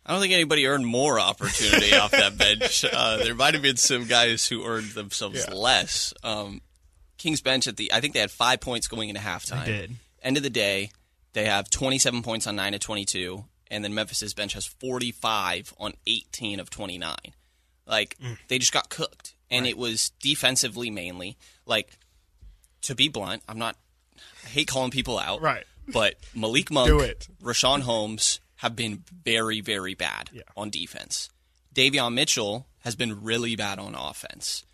[0.05, 2.85] I don't think anybody earned more opportunity off that bench.
[2.85, 5.55] Uh, there might have been some guys who earned themselves Yeah.
[5.55, 6.13] less.
[6.23, 6.61] Um,
[7.19, 9.65] King's bench at the I think they had five points going into halftime.
[9.65, 9.97] They did.
[10.23, 10.91] End of the day,
[11.35, 15.95] they have 27 points on nine of 22, and then Memphis's bench has 45 on
[16.07, 17.15] 18 of 29.
[17.87, 18.39] Like Mm.
[18.49, 21.37] they just got cooked, and it was defensively mainly.
[21.67, 21.97] Like
[22.83, 23.77] to be blunt, I'm not.
[24.45, 25.41] I hate calling people out.
[25.41, 25.65] Right.
[25.89, 27.27] But Malik Monk, Do it.
[27.43, 30.43] Richaun Holmes have been very, very bad Yeah.
[30.57, 31.29] on defense.
[31.75, 34.65] Davion Mitchell has been really bad on offense.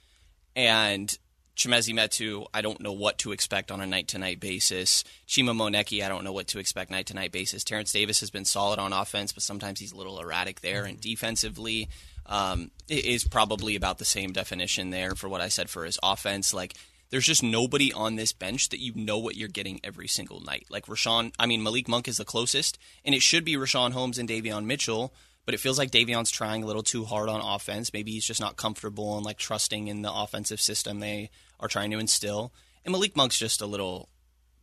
[0.56, 1.16] And
[1.56, 5.02] Chimezie Metu, I don't know what to expect on a night to night basis.
[5.26, 7.64] Chima Moneke, I don't know what to expect night to night basis.
[7.64, 10.84] Terrence Davis has been solid on offense, but sometimes he's a little erratic there.
[10.84, 11.88] And defensively,
[12.26, 15.98] um, it is probably about the same definition there for what I said for his
[16.02, 16.52] offense.
[16.54, 16.74] Like,
[17.10, 20.66] there's just nobody on this bench that you know what you're getting every single night.
[20.68, 24.18] Like Richaun, I mean Malik Monk is the closest, and it should be Richaun Holmes
[24.18, 25.14] and Davion Mitchell.
[25.46, 27.92] but it feels like Davion's trying a little too hard on offense.
[27.94, 31.90] Maybe he's just not comfortable and like trusting in the offensive system they are trying
[31.92, 32.52] to instill.
[32.84, 34.10] And Malik Monk's just a little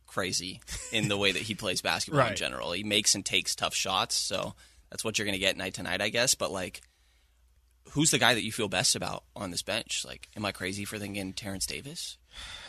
[0.06, 0.60] crazy
[0.92, 2.30] in the way that he plays basketball Right.
[2.30, 2.70] in general.
[2.72, 4.54] He makes and takes tough shots, so
[4.90, 6.36] that's what you're going to get night to night, I guess.
[6.36, 6.80] But like,
[7.90, 10.04] who's the guy that you feel best about on this bench?
[10.06, 12.16] Like, am I crazy for thinking Terrence Davis?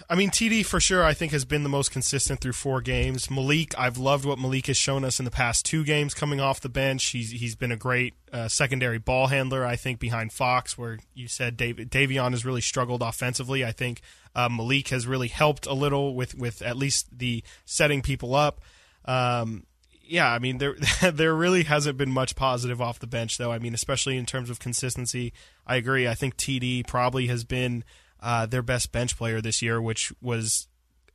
[0.09, 3.29] I mean, TD for sure, I think, has been the most consistent through four games.
[3.29, 6.61] Malik, I've loved what Malik has shown us in the past two games coming off
[6.61, 7.07] the bench.
[7.07, 11.27] He's he's been a great uh, secondary ball handler, I think, behind Fox, where you
[11.27, 13.65] said David, Davion has really struggled offensively.
[13.65, 14.01] I think
[14.33, 18.61] uh, Malik has really helped a little with, with at least the setting people up.
[19.03, 19.65] Um,
[20.09, 20.75] yeah, I mean there
[21.11, 23.51] there really hasn't been much positive off the bench though.
[23.51, 25.33] I mean, especially in terms of consistency.
[25.65, 26.07] I agree.
[26.07, 27.83] I think TD probably has been
[28.21, 30.67] uh, their best bench player this year, which was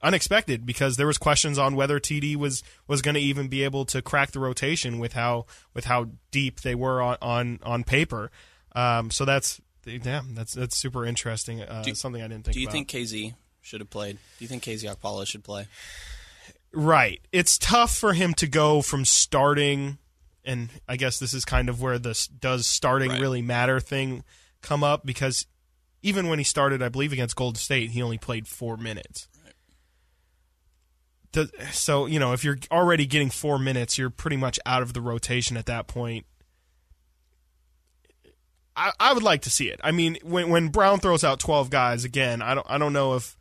[0.02, 3.84] unexpected because there was questions on whether TD was was going to even be able
[3.86, 8.30] to crack the rotation with how with how deep they were on on, on paper.
[8.74, 11.62] Um, so that's damn that's that's super interesting.
[11.62, 12.54] Uh, Do- something I didn't think.
[12.54, 12.72] Do you about.
[12.72, 14.18] think KZ should have played?
[14.38, 15.66] Do you think KZ Okpala should play?
[16.72, 17.20] Right.
[17.32, 19.98] It's tough for him to go from starting,
[20.44, 23.20] and I guess this is kind of where this does starting Right.
[23.20, 24.24] really matter thing
[24.62, 25.46] come up because
[26.02, 29.28] even when he started, I believe against Golden State, he only played four minutes.
[31.32, 34.92] Does- So you know, if you're already getting four minutes, you're pretty much out of
[34.92, 36.26] the rotation at that point.
[38.74, 39.80] I, I would like to see it.
[39.84, 43.14] I mean, when when Brown throws out twelve guys again, I don't I don't know
[43.14, 43.36] if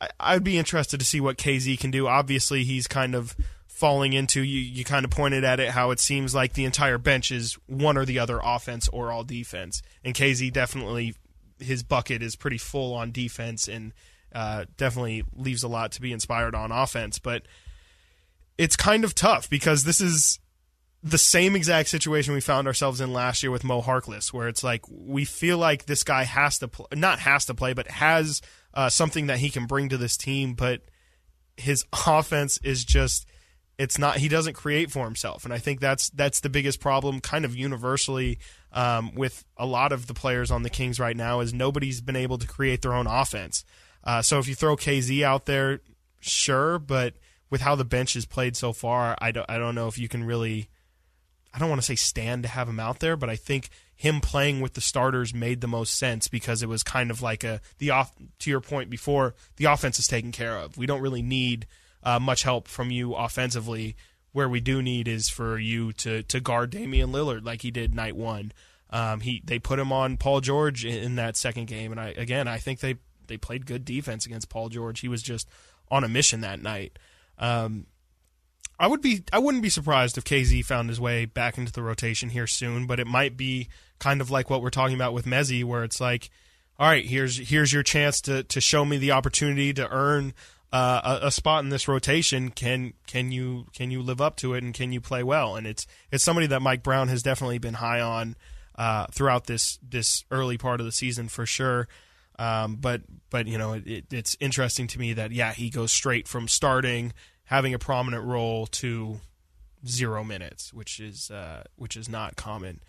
[0.00, 2.06] I, I'd be interested to see what KZ can do.
[2.08, 4.60] Obviously, he's kind of falling into you.
[4.60, 7.96] You kind of pointed at it how it seems like the entire bench is one
[7.96, 9.80] or the other, offense or all defense.
[10.04, 11.14] And KZ definitely
[11.60, 13.92] his bucket is pretty full on defense and
[14.34, 17.18] uh, definitely leaves a lot to be inspired on offense.
[17.18, 17.42] But
[18.56, 20.38] it's kind of tough because this is
[21.02, 24.64] the same exact situation we found ourselves in last year with Mo Harkless, where it's
[24.64, 28.42] like we feel like this guy has to play, not has to play, but has
[28.74, 30.82] uh, something that he can bring to this team, but
[31.56, 33.26] his offense is just
[33.78, 37.20] it's not he doesn't create for himself and i think that's that's the biggest problem
[37.20, 38.38] kind of universally
[38.78, 42.16] um, with a lot of the players on the kings right now is nobody's been
[42.16, 43.64] able to create their own offense
[44.04, 45.80] uh, so if you throw kz out there
[46.20, 47.14] sure but
[47.50, 50.08] with how the bench has played so far i don't, I don't know if you
[50.08, 50.68] can really
[51.52, 54.20] I don't want to say stand to have him out there, but I think him
[54.20, 57.60] playing with the starters made the most sense because it was kind of like a
[57.78, 60.76] the off to your point before the offense is taken care of.
[60.76, 61.66] We don't really need
[62.02, 63.96] uh, much help from you offensively.
[64.32, 67.94] Where we do need is for you to to guard Damian Lillard like he did
[67.94, 68.52] night one.
[68.90, 72.08] Um, he they put him on Paul George in, in that second game, and I
[72.10, 75.00] again I think they they played good defense against Paul George.
[75.00, 75.48] He was just
[75.90, 76.98] on a mission that night.
[77.38, 77.86] Um,
[78.78, 81.82] I would be I wouldn't be surprised if KZ found his way back into the
[81.82, 85.26] rotation here soon, but it might be kind of like what we're talking about with
[85.26, 86.30] Mezzi, where it's like,
[86.78, 90.32] all right, here's here's your chance to to show me the opportunity to earn
[90.72, 92.50] uh, a, a spot in this rotation.
[92.50, 95.56] Can can you can you live up to it and can you play well?
[95.56, 98.36] And it's it's somebody that Mike Brown has definitely been high on
[98.74, 101.88] uh, throughout this this early part of the season for sure.
[102.38, 105.90] Um, but but you know it, it, it's interesting to me that yeah he goes
[105.90, 107.12] straight from starting
[107.44, 109.20] having a prominent role to
[109.86, 112.80] zero minutes, which is uh, which is not common.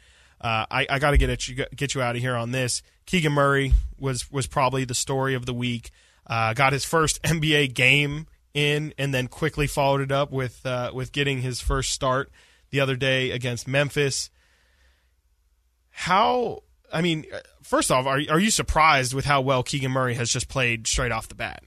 [0.41, 2.81] Uh, I, I got to get at you get you out of here on this.
[3.05, 5.91] Keegan Murray was was probably the story of the week.
[6.29, 10.91] Uh, got his first NBA game in, and then quickly followed it up with uh,
[10.93, 12.31] with getting his first start
[12.69, 14.29] the other day against Memphis.
[15.89, 16.63] How?
[16.93, 20.29] I mean, uh, first off, are are you surprised with how well Keegan Murray has
[20.29, 21.63] just played straight off the bat?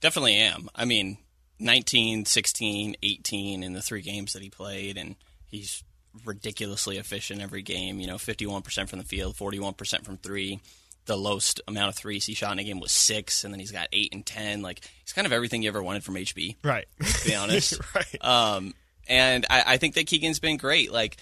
[0.00, 0.68] Definitely am.
[0.74, 1.18] I mean,
[1.58, 5.82] 19, 16, 18 in the three games that he played, and he's
[6.24, 7.98] ridiculously efficient every game.
[7.98, 10.60] You know, 51% from the field, 41% from three.
[11.06, 13.72] The lowest amount of threes he shot in a game was six, and then he's
[13.72, 14.62] got eight and 10.
[14.62, 16.86] Like, he's kind of everything you ever wanted from HB, Right.
[17.04, 17.78] to be honest.
[17.94, 18.24] right.
[18.24, 18.72] Um,
[19.06, 20.90] and I, I think that Keegan's been great.
[20.90, 21.18] Like,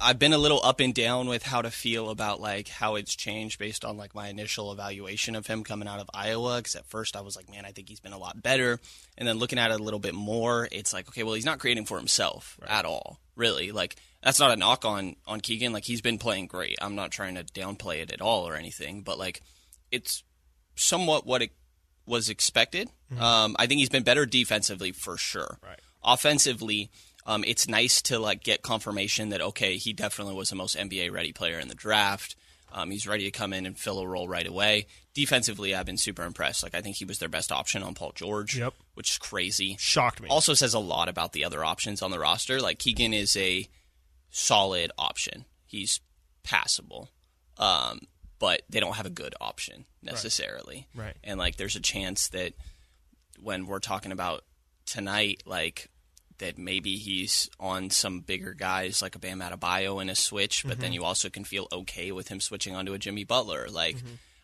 [0.00, 3.16] I've been a little up and down with how to feel about like how it's
[3.16, 6.58] changed based on like my initial evaluation of him coming out of Iowa.
[6.58, 8.78] Because at first I was like, man, I think he's been a lot better.
[9.16, 11.58] And then looking at it a little bit more, it's like, okay, well, he's not
[11.58, 13.72] creating for himself at all, really.
[13.72, 15.72] Like that's not a knock on on Keegan.
[15.72, 16.76] Like he's been playing great.
[16.80, 19.42] I'm not trying to downplay it at all or anything, but like
[19.90, 20.22] it's
[20.74, 21.50] somewhat what it
[22.06, 22.88] was expected.
[23.18, 25.58] Um, I think he's been better defensively for sure.
[25.62, 25.78] Right.
[26.04, 26.90] Offensively,
[27.26, 31.12] um, it's nice to like get confirmation that okay, he definitely was the most NBA
[31.12, 32.34] ready player in the draft.
[32.70, 34.86] Um, he's ready to come in and fill a role right away.
[35.14, 36.62] Defensively, I've been super impressed.
[36.62, 38.74] Like I think he was their best option on Paul George, Yep.
[38.94, 39.76] which is crazy.
[39.78, 40.28] Shocked me.
[40.28, 42.60] Also says a lot about the other options on the roster.
[42.60, 43.66] Like Keegan is a
[44.38, 45.44] solid option.
[45.66, 46.00] He's
[46.44, 47.10] passable,
[47.58, 48.00] um,
[48.38, 50.86] but they don't have a good option necessarily.
[50.94, 51.16] Right.
[51.24, 52.54] And like, there's a chance that
[53.40, 54.44] when we're talking about
[54.86, 55.88] tonight, like
[56.38, 60.78] that maybe he's on some bigger guys like a Bam Adebayo in a switch, but
[60.78, 63.66] then you also can feel okay with him switching onto a Jimmy Butler.
[63.68, 63.96] Like,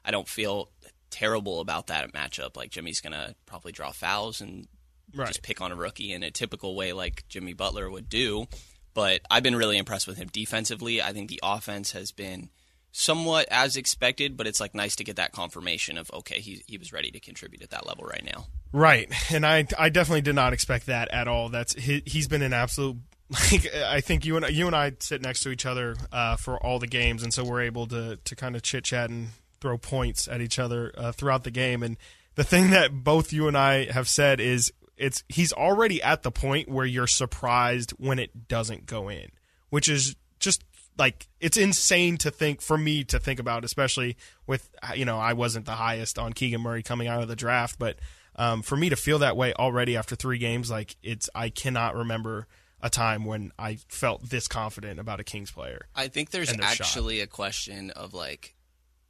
[0.04, 0.70] I don't feel
[1.10, 2.56] terrible about that matchup.
[2.56, 4.66] Like Jimmy's gonna probably draw fouls and
[5.14, 5.28] Right.
[5.28, 8.48] just pick on a rookie in a typical way like Jimmy Butler would do.
[8.94, 11.02] But I've been really impressed with him defensively.
[11.02, 12.50] I think the offense has been
[12.92, 16.78] somewhat as expected, but it's like nice to get that confirmation of okay, he he
[16.78, 18.46] was ready to contribute at that level right now.
[18.72, 21.48] Right, and I I definitely did not expect that at all.
[21.48, 22.96] That's he, he's been an absolute.
[23.50, 26.62] Like I think you and you and I sit next to each other uh, for
[26.62, 29.28] all the games, and so we're able to to kind of chit chat and
[29.62, 31.82] throw points at each other uh, throughout the game.
[31.82, 31.96] And
[32.34, 36.30] the thing that both you and I have said is it's he's already at the
[36.30, 39.28] point where you're surprised when it doesn't go in,
[39.70, 40.64] which is just
[40.98, 45.32] like it's insane to think for me to think about, especially with you know I
[45.32, 47.98] wasn't the highest on Keegan Murray coming out of the draft, but
[48.36, 51.96] um, for me to feel that way already after three games, like it's I cannot
[51.96, 52.46] remember
[52.80, 55.86] a time when I felt this confident about a Kings player.
[55.94, 56.80] I think there's their shot.
[56.80, 58.54] actually a question of like,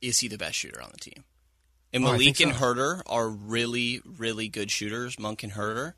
[0.01, 1.25] is he the best shooter on the team?
[1.95, 2.61] And Oh, Malik think and so.
[2.61, 5.95] Huerter are really, really good shooters, Monk and Huerter.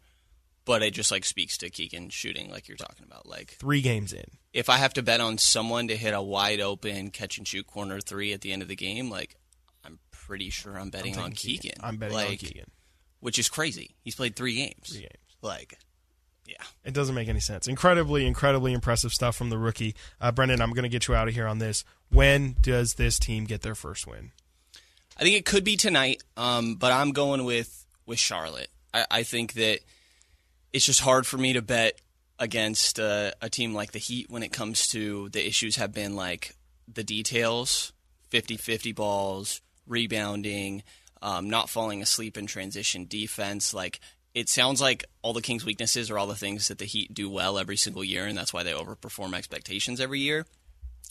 [0.65, 3.27] But it just like speaks to Keegan shooting, like you're talking about.
[3.27, 6.61] Like Three games in, if I have to bet on someone to hit a wide
[6.61, 9.37] open catch and shoot corner three at the end of the game, like
[9.85, 11.81] I'm pretty sure I'm betting on taking Keegan.
[11.83, 12.71] I'm betting like, on Keegan.
[13.21, 13.95] which is crazy.
[14.03, 14.91] He's played three games.
[14.91, 15.13] Three games.
[15.41, 15.79] Like,
[16.47, 16.65] yeah.
[16.85, 17.69] It doesn't make any sense.
[17.69, 19.95] Incredibly, incredibly impressive stuff from the rookie.
[20.21, 21.85] Uh, Brendan, I'm going to get you out of here on this.
[22.11, 24.33] When does this team get their first win?
[25.17, 28.69] I think it could be tonight, um, but I'm going with with Charlotte.
[28.93, 29.81] I, I think that
[30.73, 32.01] it's just hard for me to bet
[32.39, 36.15] against uh, a team like the Heat when it comes to the issues have been
[36.15, 36.55] like
[36.87, 37.93] the details,
[38.31, 40.83] 50-50 balls, rebounding,
[41.23, 43.73] um, not falling asleep in transition defense.
[43.73, 44.01] Like
[44.35, 47.31] it sounds like all the Kings' weaknesses are all the things that the Heat do
[47.31, 50.45] well every single year, and that's why they overperform expectations every year.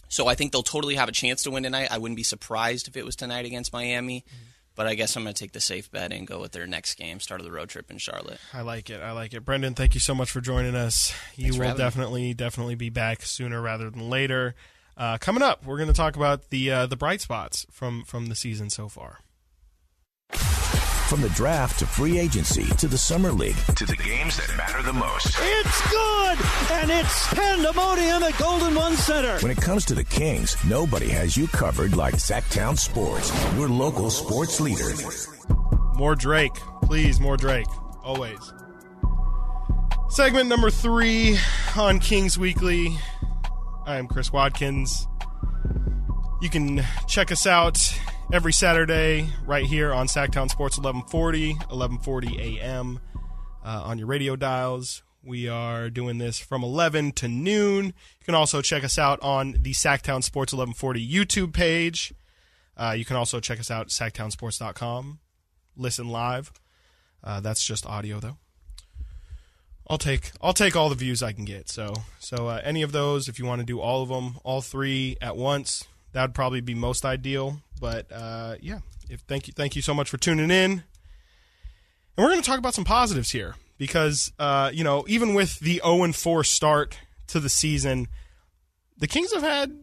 [0.07, 1.89] So I think they'll totally have a chance to win tonight.
[1.91, 4.23] I wouldn't be surprised if it was tonight against Miami,
[4.75, 6.95] but I guess I'm going to take the safe bet and go with their next
[6.95, 8.39] game, start of the road trip in Charlotte.
[8.53, 9.01] I like it.
[9.01, 9.43] I like it.
[9.43, 11.13] Brendan, thank you so much for joining us.
[11.35, 11.83] You Thanks will having me.
[11.83, 14.55] definitely, definitely be back sooner rather than later.
[14.97, 18.27] Uh, coming up, we're going to talk about the uh, the bright spots from from
[18.27, 19.19] the season so far.
[21.07, 24.81] From the draft to free agency to the summer league to the games that matter
[24.81, 25.27] the most.
[25.39, 26.39] It's good,
[26.71, 29.37] and it's pandemonium at Golden One Center.
[29.39, 34.09] When it comes to the Kings, nobody has you covered like SacTown Sports, your local
[34.09, 34.93] sports leader.
[35.93, 37.19] More Drake, please.
[37.19, 37.67] More Drake,
[38.03, 38.39] always.
[40.09, 41.37] Segment number three
[41.77, 42.97] on Kings Weekly.
[43.85, 45.07] I am Chris Watkins.
[46.41, 47.77] You can check us out
[48.33, 52.99] every Saturday right here on SacTown Sports 1140, 1140 a.m.
[53.63, 55.03] Uh, on your radio dials.
[55.23, 57.85] We are doing this from 11 to noon.
[57.85, 62.13] You can also check us out on the SacTown Sports 1140 YouTube page.
[62.77, 65.19] Uh, you can also check us out at sactownsports.com.
[65.77, 66.51] Listen live.
[67.23, 68.37] Uh, that's just audio though.
[69.87, 71.69] I'll take I'll take all the views I can get.
[71.69, 74.61] So so uh, any of those, if you want to do all of them, all
[74.61, 75.85] three at once,
[76.15, 77.57] that would probably be most ideal.
[77.79, 80.71] But uh, yeah, if thank you thank you so much for tuning in.
[80.71, 80.83] And
[82.17, 85.81] we're going to talk about some positives here because uh, you know even with the
[85.83, 86.97] 0 and 4 start
[87.27, 88.07] to the season,
[88.97, 89.77] the Kings have had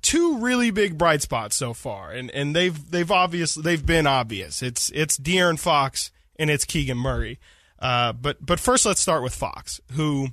[0.00, 4.62] two really big bright spots so far, and and they've they've obvious they've been obvious.
[4.62, 7.38] It's it's De'Aaron Fox and it's Keegan Murray.
[7.78, 10.28] Uh, but but first, let's start with Fox, who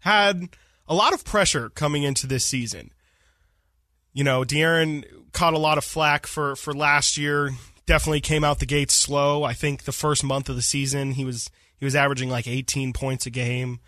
[0.00, 0.48] had
[0.88, 2.90] a lot of pressure coming into this season.
[4.12, 7.50] You know, De'Aaron caught a lot of flack for for last year.
[7.86, 9.44] Definitely came out the gates slow.
[9.44, 12.92] I think the first month of the season, he was he was averaging like 18
[12.92, 13.80] points a game,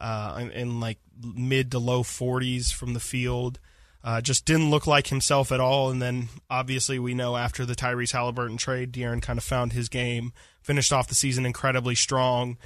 [0.00, 3.58] uh, in, in like mid to low 40s from the field.
[4.02, 5.90] Uh, just didn't look like himself at all.
[5.90, 9.88] And then obviously we know after the Tyrese Halliburton trade, De'Aaron kind of found his
[9.88, 10.32] game,
[10.62, 12.56] finished off the season incredibly strong.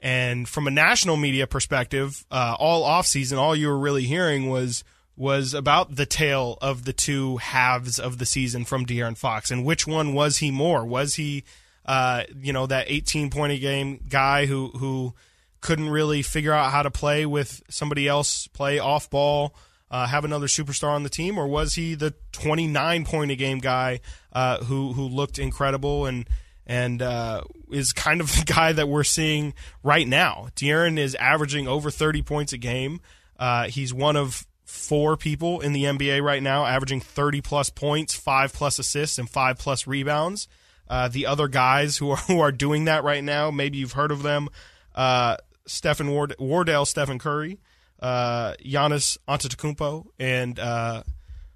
[0.00, 4.84] And from a national media perspective, uh, all offseason, all you were really hearing was
[5.16, 9.64] was about the tale of the two halves of the season from De'Aaron Fox, and
[9.64, 10.84] which one was he more?
[10.84, 11.44] Was he,
[11.84, 15.14] uh, you know, that 18 point a game guy who who
[15.60, 19.54] couldn't really figure out how to play with somebody else, play off ball,
[19.90, 23.58] uh, have another superstar on the team, or was he the 29 point a game
[23.58, 24.00] guy
[24.32, 26.28] uh, who who looked incredible and
[26.66, 29.52] and uh, is kind of the guy that we're seeing
[29.82, 30.48] right now?
[30.56, 33.00] De'Aaron is averaging over 30 points a game.
[33.38, 38.14] Uh, he's one of four people in the NBA right now, averaging 30 plus points,
[38.14, 40.48] five plus assists, and five plus rebounds.
[40.88, 44.10] Uh, the other guys who are who are doing that right now, maybe you've heard
[44.10, 44.48] of them.
[44.94, 47.60] Uh, Stephen Ward- Wardell, Stephen Curry,
[48.00, 51.02] uh, Giannis Antetokounmpo, and uh,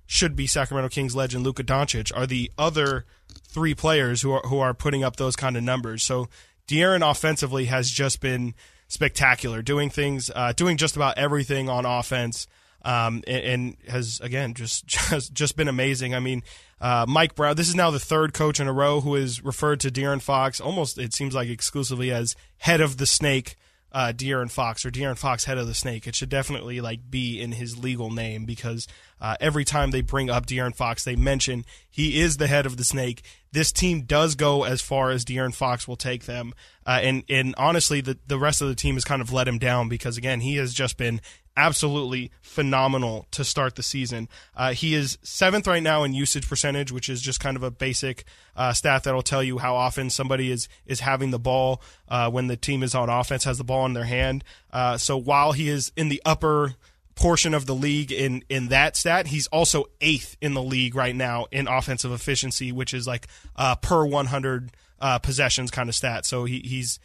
[0.06, 3.06] should be Sacramento Kings legend Luka Doncic are the other
[3.48, 6.04] three players who are who are putting up those kind of numbers.
[6.04, 6.28] So
[6.68, 8.54] De'Aaron offensively has just been
[8.88, 12.46] spectacular, doing things, uh, doing just about everything on offense.
[12.86, 16.14] Um, and, and, has again just just just been amazing.
[16.14, 16.44] I mean,
[16.80, 17.56] uh, Mike Brown.
[17.56, 20.60] This is now the third coach in a row who has referred to De'Aaron Fox
[20.60, 23.56] almost it seems like exclusively as head of the snake
[23.96, 26.06] uh, De'Aaron Fox or De'Aaron Fox, head of the snake.
[26.06, 28.86] It should definitely like be in his legal name because
[29.22, 32.76] uh, every time they bring up De'Aaron Fox, they mention he is the head of
[32.76, 33.22] the snake.
[33.56, 36.52] This team does go as far as De'Aaron Fox will take them,
[36.84, 39.56] uh, and and honestly, the the rest of the team has kind of let him
[39.56, 41.22] down because again, he has just been
[41.56, 44.28] absolutely phenomenal to start the season.
[44.54, 47.70] Uh, he is seventh right now in usage percentage, which is just kind of a
[47.70, 48.24] basic
[48.56, 51.80] uh, stat that'll tell you how often somebody is is having the ball
[52.10, 54.44] uh, when the team is on offense, has the ball in their hand.
[54.70, 56.74] Uh, so while he is in the upper
[57.16, 61.16] portion of the league in in that stat, he's also eighth in the league right
[61.16, 66.24] now in offensive efficiency, which is like uh, per 100 uh, possessions kind of stat.
[66.24, 67.00] So he, he's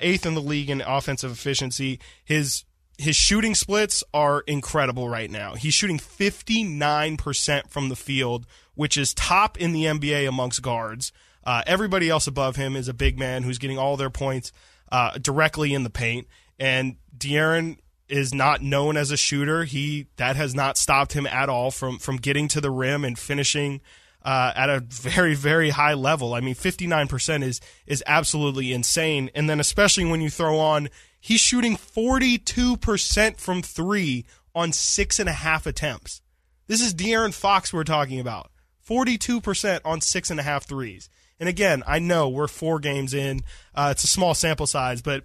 [0.00, 1.98] eighth in the league in offensive efficiency.
[2.24, 2.64] His
[2.98, 5.54] his shooting splits are incredible right now.
[5.54, 11.12] He's shooting 59% from the field, which is top in the NBA amongst guards.
[11.44, 14.52] Uh, everybody else above him is a big man who's getting all their points
[14.90, 16.28] uh, directly in the paint.
[16.58, 17.78] And De'Aaron
[18.12, 19.64] is not known as a shooter.
[19.64, 23.18] He that has not stopped him at all from from getting to the rim and
[23.18, 23.80] finishing
[24.24, 26.34] uh, at a very very high level.
[26.34, 29.30] I mean, 59% is is absolutely insane.
[29.34, 30.88] And then especially when you throw on
[31.24, 36.20] He's shooting 42% from three on six and a half attempts.
[36.66, 38.50] This is De'Aaron Fox we're talking about.
[38.88, 41.08] 42% on six and a half threes.
[41.38, 43.42] And again, I know we're four games in.
[43.72, 45.22] Uh, it's a small sample size, but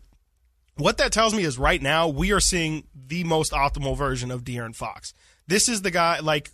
[0.78, 4.44] what that tells me is right now we are seeing the most optimal version of
[4.44, 5.14] De'Aaron Fox.
[5.48, 6.52] This is the guy, like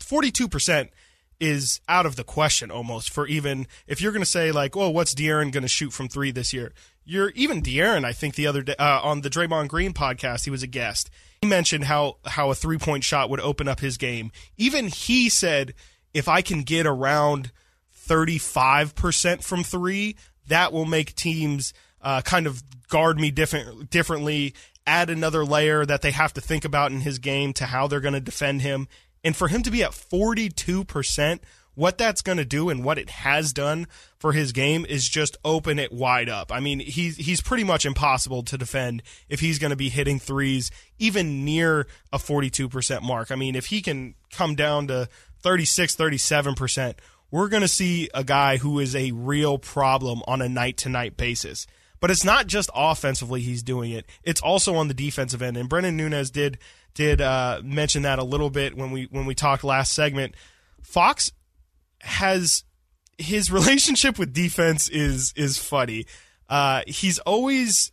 [0.00, 0.88] 42%
[1.40, 4.90] is out of the question almost for even if you're going to say like, oh,
[4.90, 6.72] what's De'Aaron going to shoot from three this year?
[7.04, 8.04] You're even De'Aaron.
[8.04, 11.10] I think the other day uh, on the Draymond Green podcast, he was a guest.
[11.40, 14.30] He mentioned how how a three point shot would open up his game.
[14.56, 15.74] Even he said,
[16.14, 17.50] if I can get around
[17.90, 20.14] thirty five percent from three,
[20.46, 24.54] that will make teams uh, kind of guard me different differently.
[24.86, 28.00] Add another layer that they have to think about in his game to how they're
[28.00, 28.88] going to defend him.
[29.24, 31.38] And for him to be at 42%,
[31.74, 33.86] what that's going to do and what it has done
[34.18, 36.52] for his game is just open it wide up.
[36.52, 40.18] I mean, he's he's pretty much impossible to defend if he's going to be hitting
[40.18, 43.30] threes even near a 42% mark.
[43.30, 45.08] I mean, if he can come down to
[45.40, 46.94] 36, 37%,
[47.30, 50.88] we're going to see a guy who is a real problem on a night to
[50.88, 51.66] night basis.
[52.02, 55.56] But it's not just offensively he's doing it; it's also on the defensive end.
[55.56, 56.58] And Brendan Nunes did
[56.94, 60.34] did uh, mention that a little bit when we when we talked last segment.
[60.82, 61.30] Fox
[62.00, 62.64] has
[63.18, 66.06] his relationship with defense is is funny.
[66.48, 67.92] Uh, he's always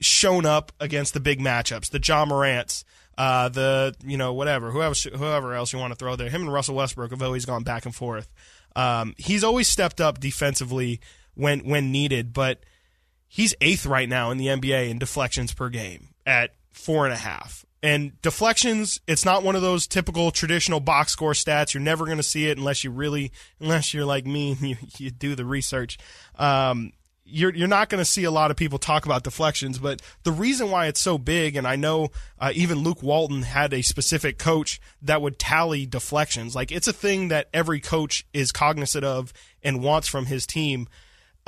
[0.00, 2.84] shown up against the big matchups, the Ja Morants,
[3.18, 6.30] uh, the you know whatever whoever whoever else you want to throw there.
[6.30, 8.32] Him and Russell Westbrook have always gone back and forth.
[8.76, 11.00] Um, he's always stepped up defensively
[11.34, 12.60] when when needed, but
[13.30, 17.18] he's eighth right now in the NBA in deflections per game at four and a
[17.18, 17.64] half.
[17.82, 21.72] And deflections, it's not one of those typical traditional box score stats.
[21.72, 24.76] You're never going to see it unless you really, unless you're like me and you,
[24.98, 25.96] you do the research.
[26.38, 26.92] Um,
[27.24, 30.32] you're you're not going to see a lot of people talk about deflections, but the
[30.32, 32.08] reason why it's so big, and I know
[32.40, 36.56] uh, even Luke Walton had a specific coach that would tally deflections.
[36.56, 40.88] Like it's a thing that every coach is cognizant of and wants from his team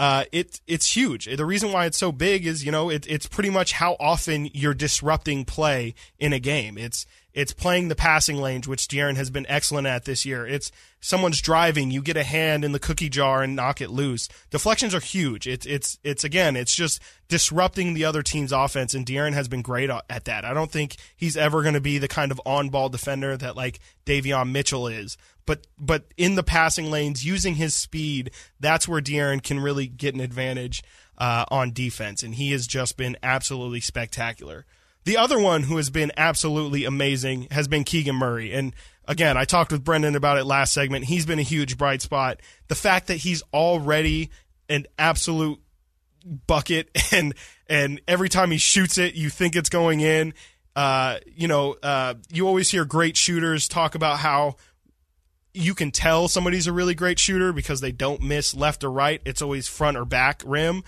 [0.02, 1.26] uh, it it's huge.
[1.26, 4.48] The reason why it's so big is you know it, it's pretty much how often
[4.52, 6.76] you're disrupting play in a game.
[6.76, 10.44] It's it's playing the passing lanes, which De'Aaron has been excellent at this year.
[10.44, 14.28] It's someone's driving, you get a hand in the cookie jar and knock it loose.
[14.50, 15.46] Deflections are huge.
[15.46, 19.62] It's it's it's again, it's just disrupting the other team's offense, and De'Aaron has been
[19.62, 20.44] great at that.
[20.44, 23.78] I don't think he's ever going to be the kind of on-ball defender that like
[24.04, 28.30] Davion Mitchell is but but in the passing lanes, using his speed,
[28.60, 30.82] that's where De'Aaron can really get an advantage
[31.18, 34.66] uh, on defense, and he has just been absolutely spectacular.
[35.04, 38.74] The other one who has been absolutely amazing has been Keegan Murray, and
[39.06, 41.06] again, I talked with Brendan about it last segment.
[41.06, 42.40] He's been a huge bright spot.
[42.68, 44.30] The fact that he's already
[44.68, 45.60] an absolute
[46.46, 47.34] bucket, and
[47.68, 50.34] and every time he shoots it, you think it's going in
[50.74, 54.56] uh, you know, uh, you always hear great shooters talk about how
[55.54, 59.20] you can tell somebody's a really great shooter because they don't miss left or right.
[59.24, 60.82] It's always front or back rim.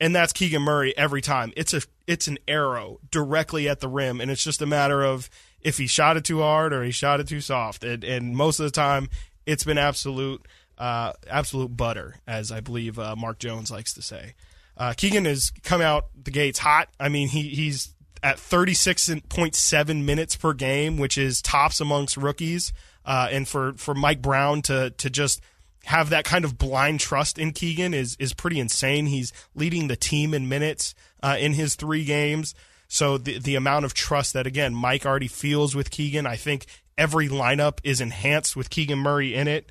[0.00, 1.52] And that's Keegan Murray every time.
[1.56, 5.30] It's a it's an arrow directly at the rim, and it's just a matter of
[5.60, 7.84] if he shot it too hard or he shot it too soft.
[7.84, 9.08] And, and most of the time,
[9.46, 10.46] it's been absolute
[10.76, 14.34] uh, absolute butter, as I believe uh, Mark Jones likes to say.
[14.76, 16.88] Uh, Keegan has come out the gates hot.
[16.98, 22.72] I mean, he he's at 36.7 minutes per game, which is tops amongst rookies.
[23.04, 25.42] Uh, and for, for Mike Brown to to just
[25.84, 29.06] have that kind of blind trust in Keegan is is pretty insane.
[29.06, 32.54] He's leading the team in minutes uh, in his three games.
[32.88, 36.66] So the the amount of trust that again Mike already feels with Keegan, I think
[36.96, 39.70] every lineup is enhanced with Keegan Murray in it.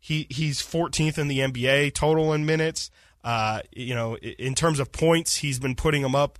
[0.00, 2.90] He he's 14th in the NBA total in minutes.
[3.24, 6.38] Uh, you know, in terms of points, he's been putting them up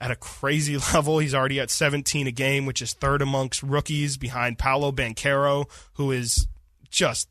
[0.00, 1.18] at a crazy level.
[1.18, 6.10] He's already at 17 a game, which is third amongst rookies behind Paolo Banchero, who
[6.10, 6.46] is
[6.90, 7.28] just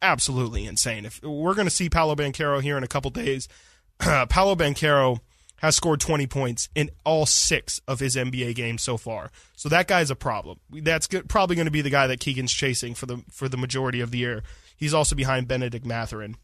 [0.00, 1.04] absolutely insane.
[1.04, 3.48] If we're going to see Paolo Banchero here in a couple days,
[3.98, 5.20] Paolo Banchero
[5.56, 9.30] has scored 20 points in all six of his NBA games so far.
[9.56, 10.60] So that guy's a problem.
[10.70, 14.00] That's probably going to be the guy that Keegan's chasing for the for the majority
[14.00, 14.42] of the year.
[14.76, 16.36] He's also behind Benedict Mathurin.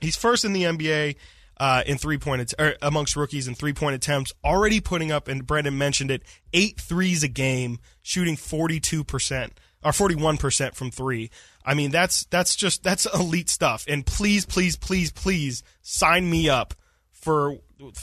[0.00, 1.16] He's first in the NBA
[1.58, 5.46] uh, in three point or amongst rookies in three point attempts, already putting up and
[5.46, 10.74] Brendan mentioned it eight threes a game, shooting forty two percent or forty one percent
[10.74, 11.30] from three.
[11.64, 13.84] I mean that's that's just that's elite stuff.
[13.88, 16.74] And please, please, please, please sign me up
[17.10, 17.58] for.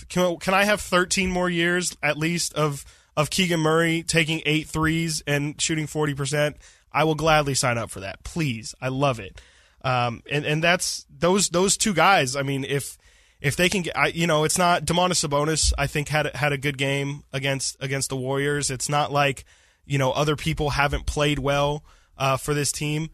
[0.08, 2.86] Can, can I have thirteen more years at least of
[3.18, 6.58] of Keegan Murray taking eight threes and shooting forty percent?
[6.92, 8.24] I will gladly sign up for that.
[8.24, 9.42] Please, I love it.
[9.84, 12.36] Um, and and that's those those two guys.
[12.36, 12.98] I mean, if
[13.44, 15.74] if they can get, I, you know, it's not Domantas Sabonis.
[15.78, 18.72] I think had had a good game against against the Warriors.
[18.72, 19.44] It's not like
[19.86, 21.84] you know other people haven't played well
[22.18, 23.10] uh, for this team,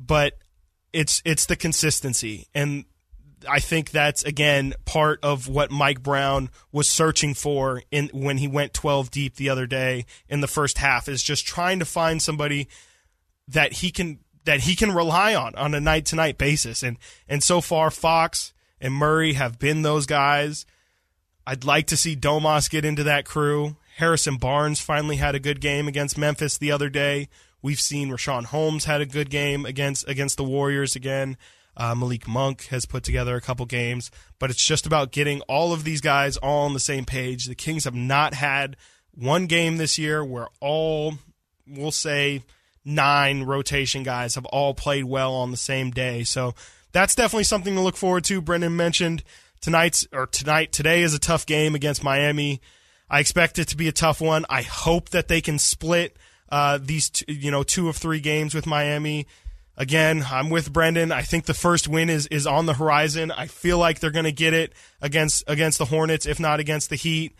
[0.00, 0.38] but
[0.94, 2.86] it's it's the consistency, and
[3.46, 8.48] I think that's again part of what Mike Brown was searching for in when he
[8.48, 12.22] went 12 deep the other day in the first half is just trying to find
[12.22, 12.68] somebody
[13.48, 16.96] that he can that he can rely on on a night to night basis, and
[17.28, 18.54] and so far Fox
[18.84, 20.66] and Murray have been those guys.
[21.46, 23.76] I'd like to see Domas get into that crew.
[23.96, 27.28] Harrison Barnes finally had a good game against Memphis the other day.
[27.62, 31.38] We've seen Richaun Holmes had a good game against against the Warriors again.
[31.74, 35.72] Uh, Malik Monk has put together a couple games, but it's just about getting all
[35.72, 37.46] of these guys all on the same page.
[37.46, 38.76] The Kings have not had
[39.12, 41.14] one game this year where all,
[41.66, 42.42] we'll say,
[42.84, 46.22] nine rotation guys have all played well on the same day.
[46.22, 46.54] So
[46.94, 48.40] that's definitely something to look forward to.
[48.40, 49.22] Brendan mentioned
[49.60, 52.62] tonight's or tonight today is a tough game against Miami.
[53.10, 54.46] I expect it to be a tough one.
[54.48, 56.16] I hope that they can split
[56.48, 59.26] uh, these two, you know two of three games with Miami.
[59.76, 61.10] Again, I'm with Brendan.
[61.10, 63.32] I think the first win is is on the horizon.
[63.32, 64.72] I feel like they're going to get it
[65.02, 67.34] against against the Hornets, if not against the Heat.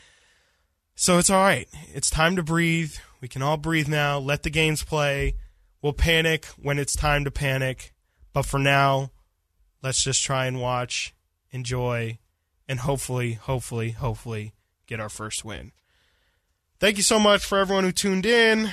[0.96, 1.68] So it's all right.
[1.94, 2.94] It's time to breathe.
[3.20, 4.18] We can all breathe now.
[4.18, 5.36] Let the games play.
[5.80, 7.92] We'll panic when it's time to panic.
[8.32, 9.10] But for now,
[9.84, 11.14] let's just try and watch,
[11.50, 12.18] enjoy,
[12.66, 14.54] and hopefully, hopefully, hopefully
[14.86, 15.72] get our first win.
[16.80, 18.70] Thank you so much for everyone who tuned in.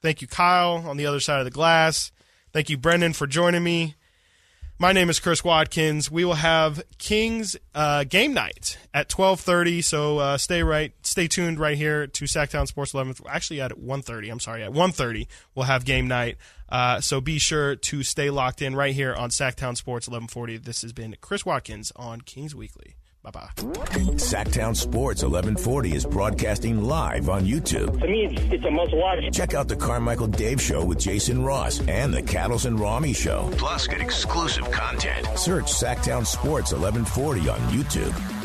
[0.00, 2.12] Thank you, Kyle, on the other side of the glass.
[2.52, 3.96] Thank you, Brendan, for joining me.
[4.82, 6.10] My name is Chris Watkins.
[6.10, 9.80] We will have Kings uh, game night at twelve thirty.
[9.80, 13.14] So uh, stay right, stay tuned right here to SacTown Sports Eleven.
[13.28, 14.28] Actually, at one thirty.
[14.28, 16.36] I'm sorry, at one thirty we'll have game night.
[16.68, 20.56] Uh, so be sure to stay locked in right here on SacTown Sports eleven forty.
[20.56, 22.96] This has been Chris Watkins on Kings Weekly.
[23.22, 23.48] Bye bye.
[23.56, 28.00] SacTown Sports 1140 is broadcasting live on YouTube.
[28.00, 29.32] To me, it's, it's a must watch.
[29.32, 33.48] Check out the Carmichael Dave Show with Jason Ross and the Cattles and Rami Show.
[33.58, 35.24] Plus, get exclusive content.
[35.38, 38.41] Search SacTown Sports 1140 on YouTube.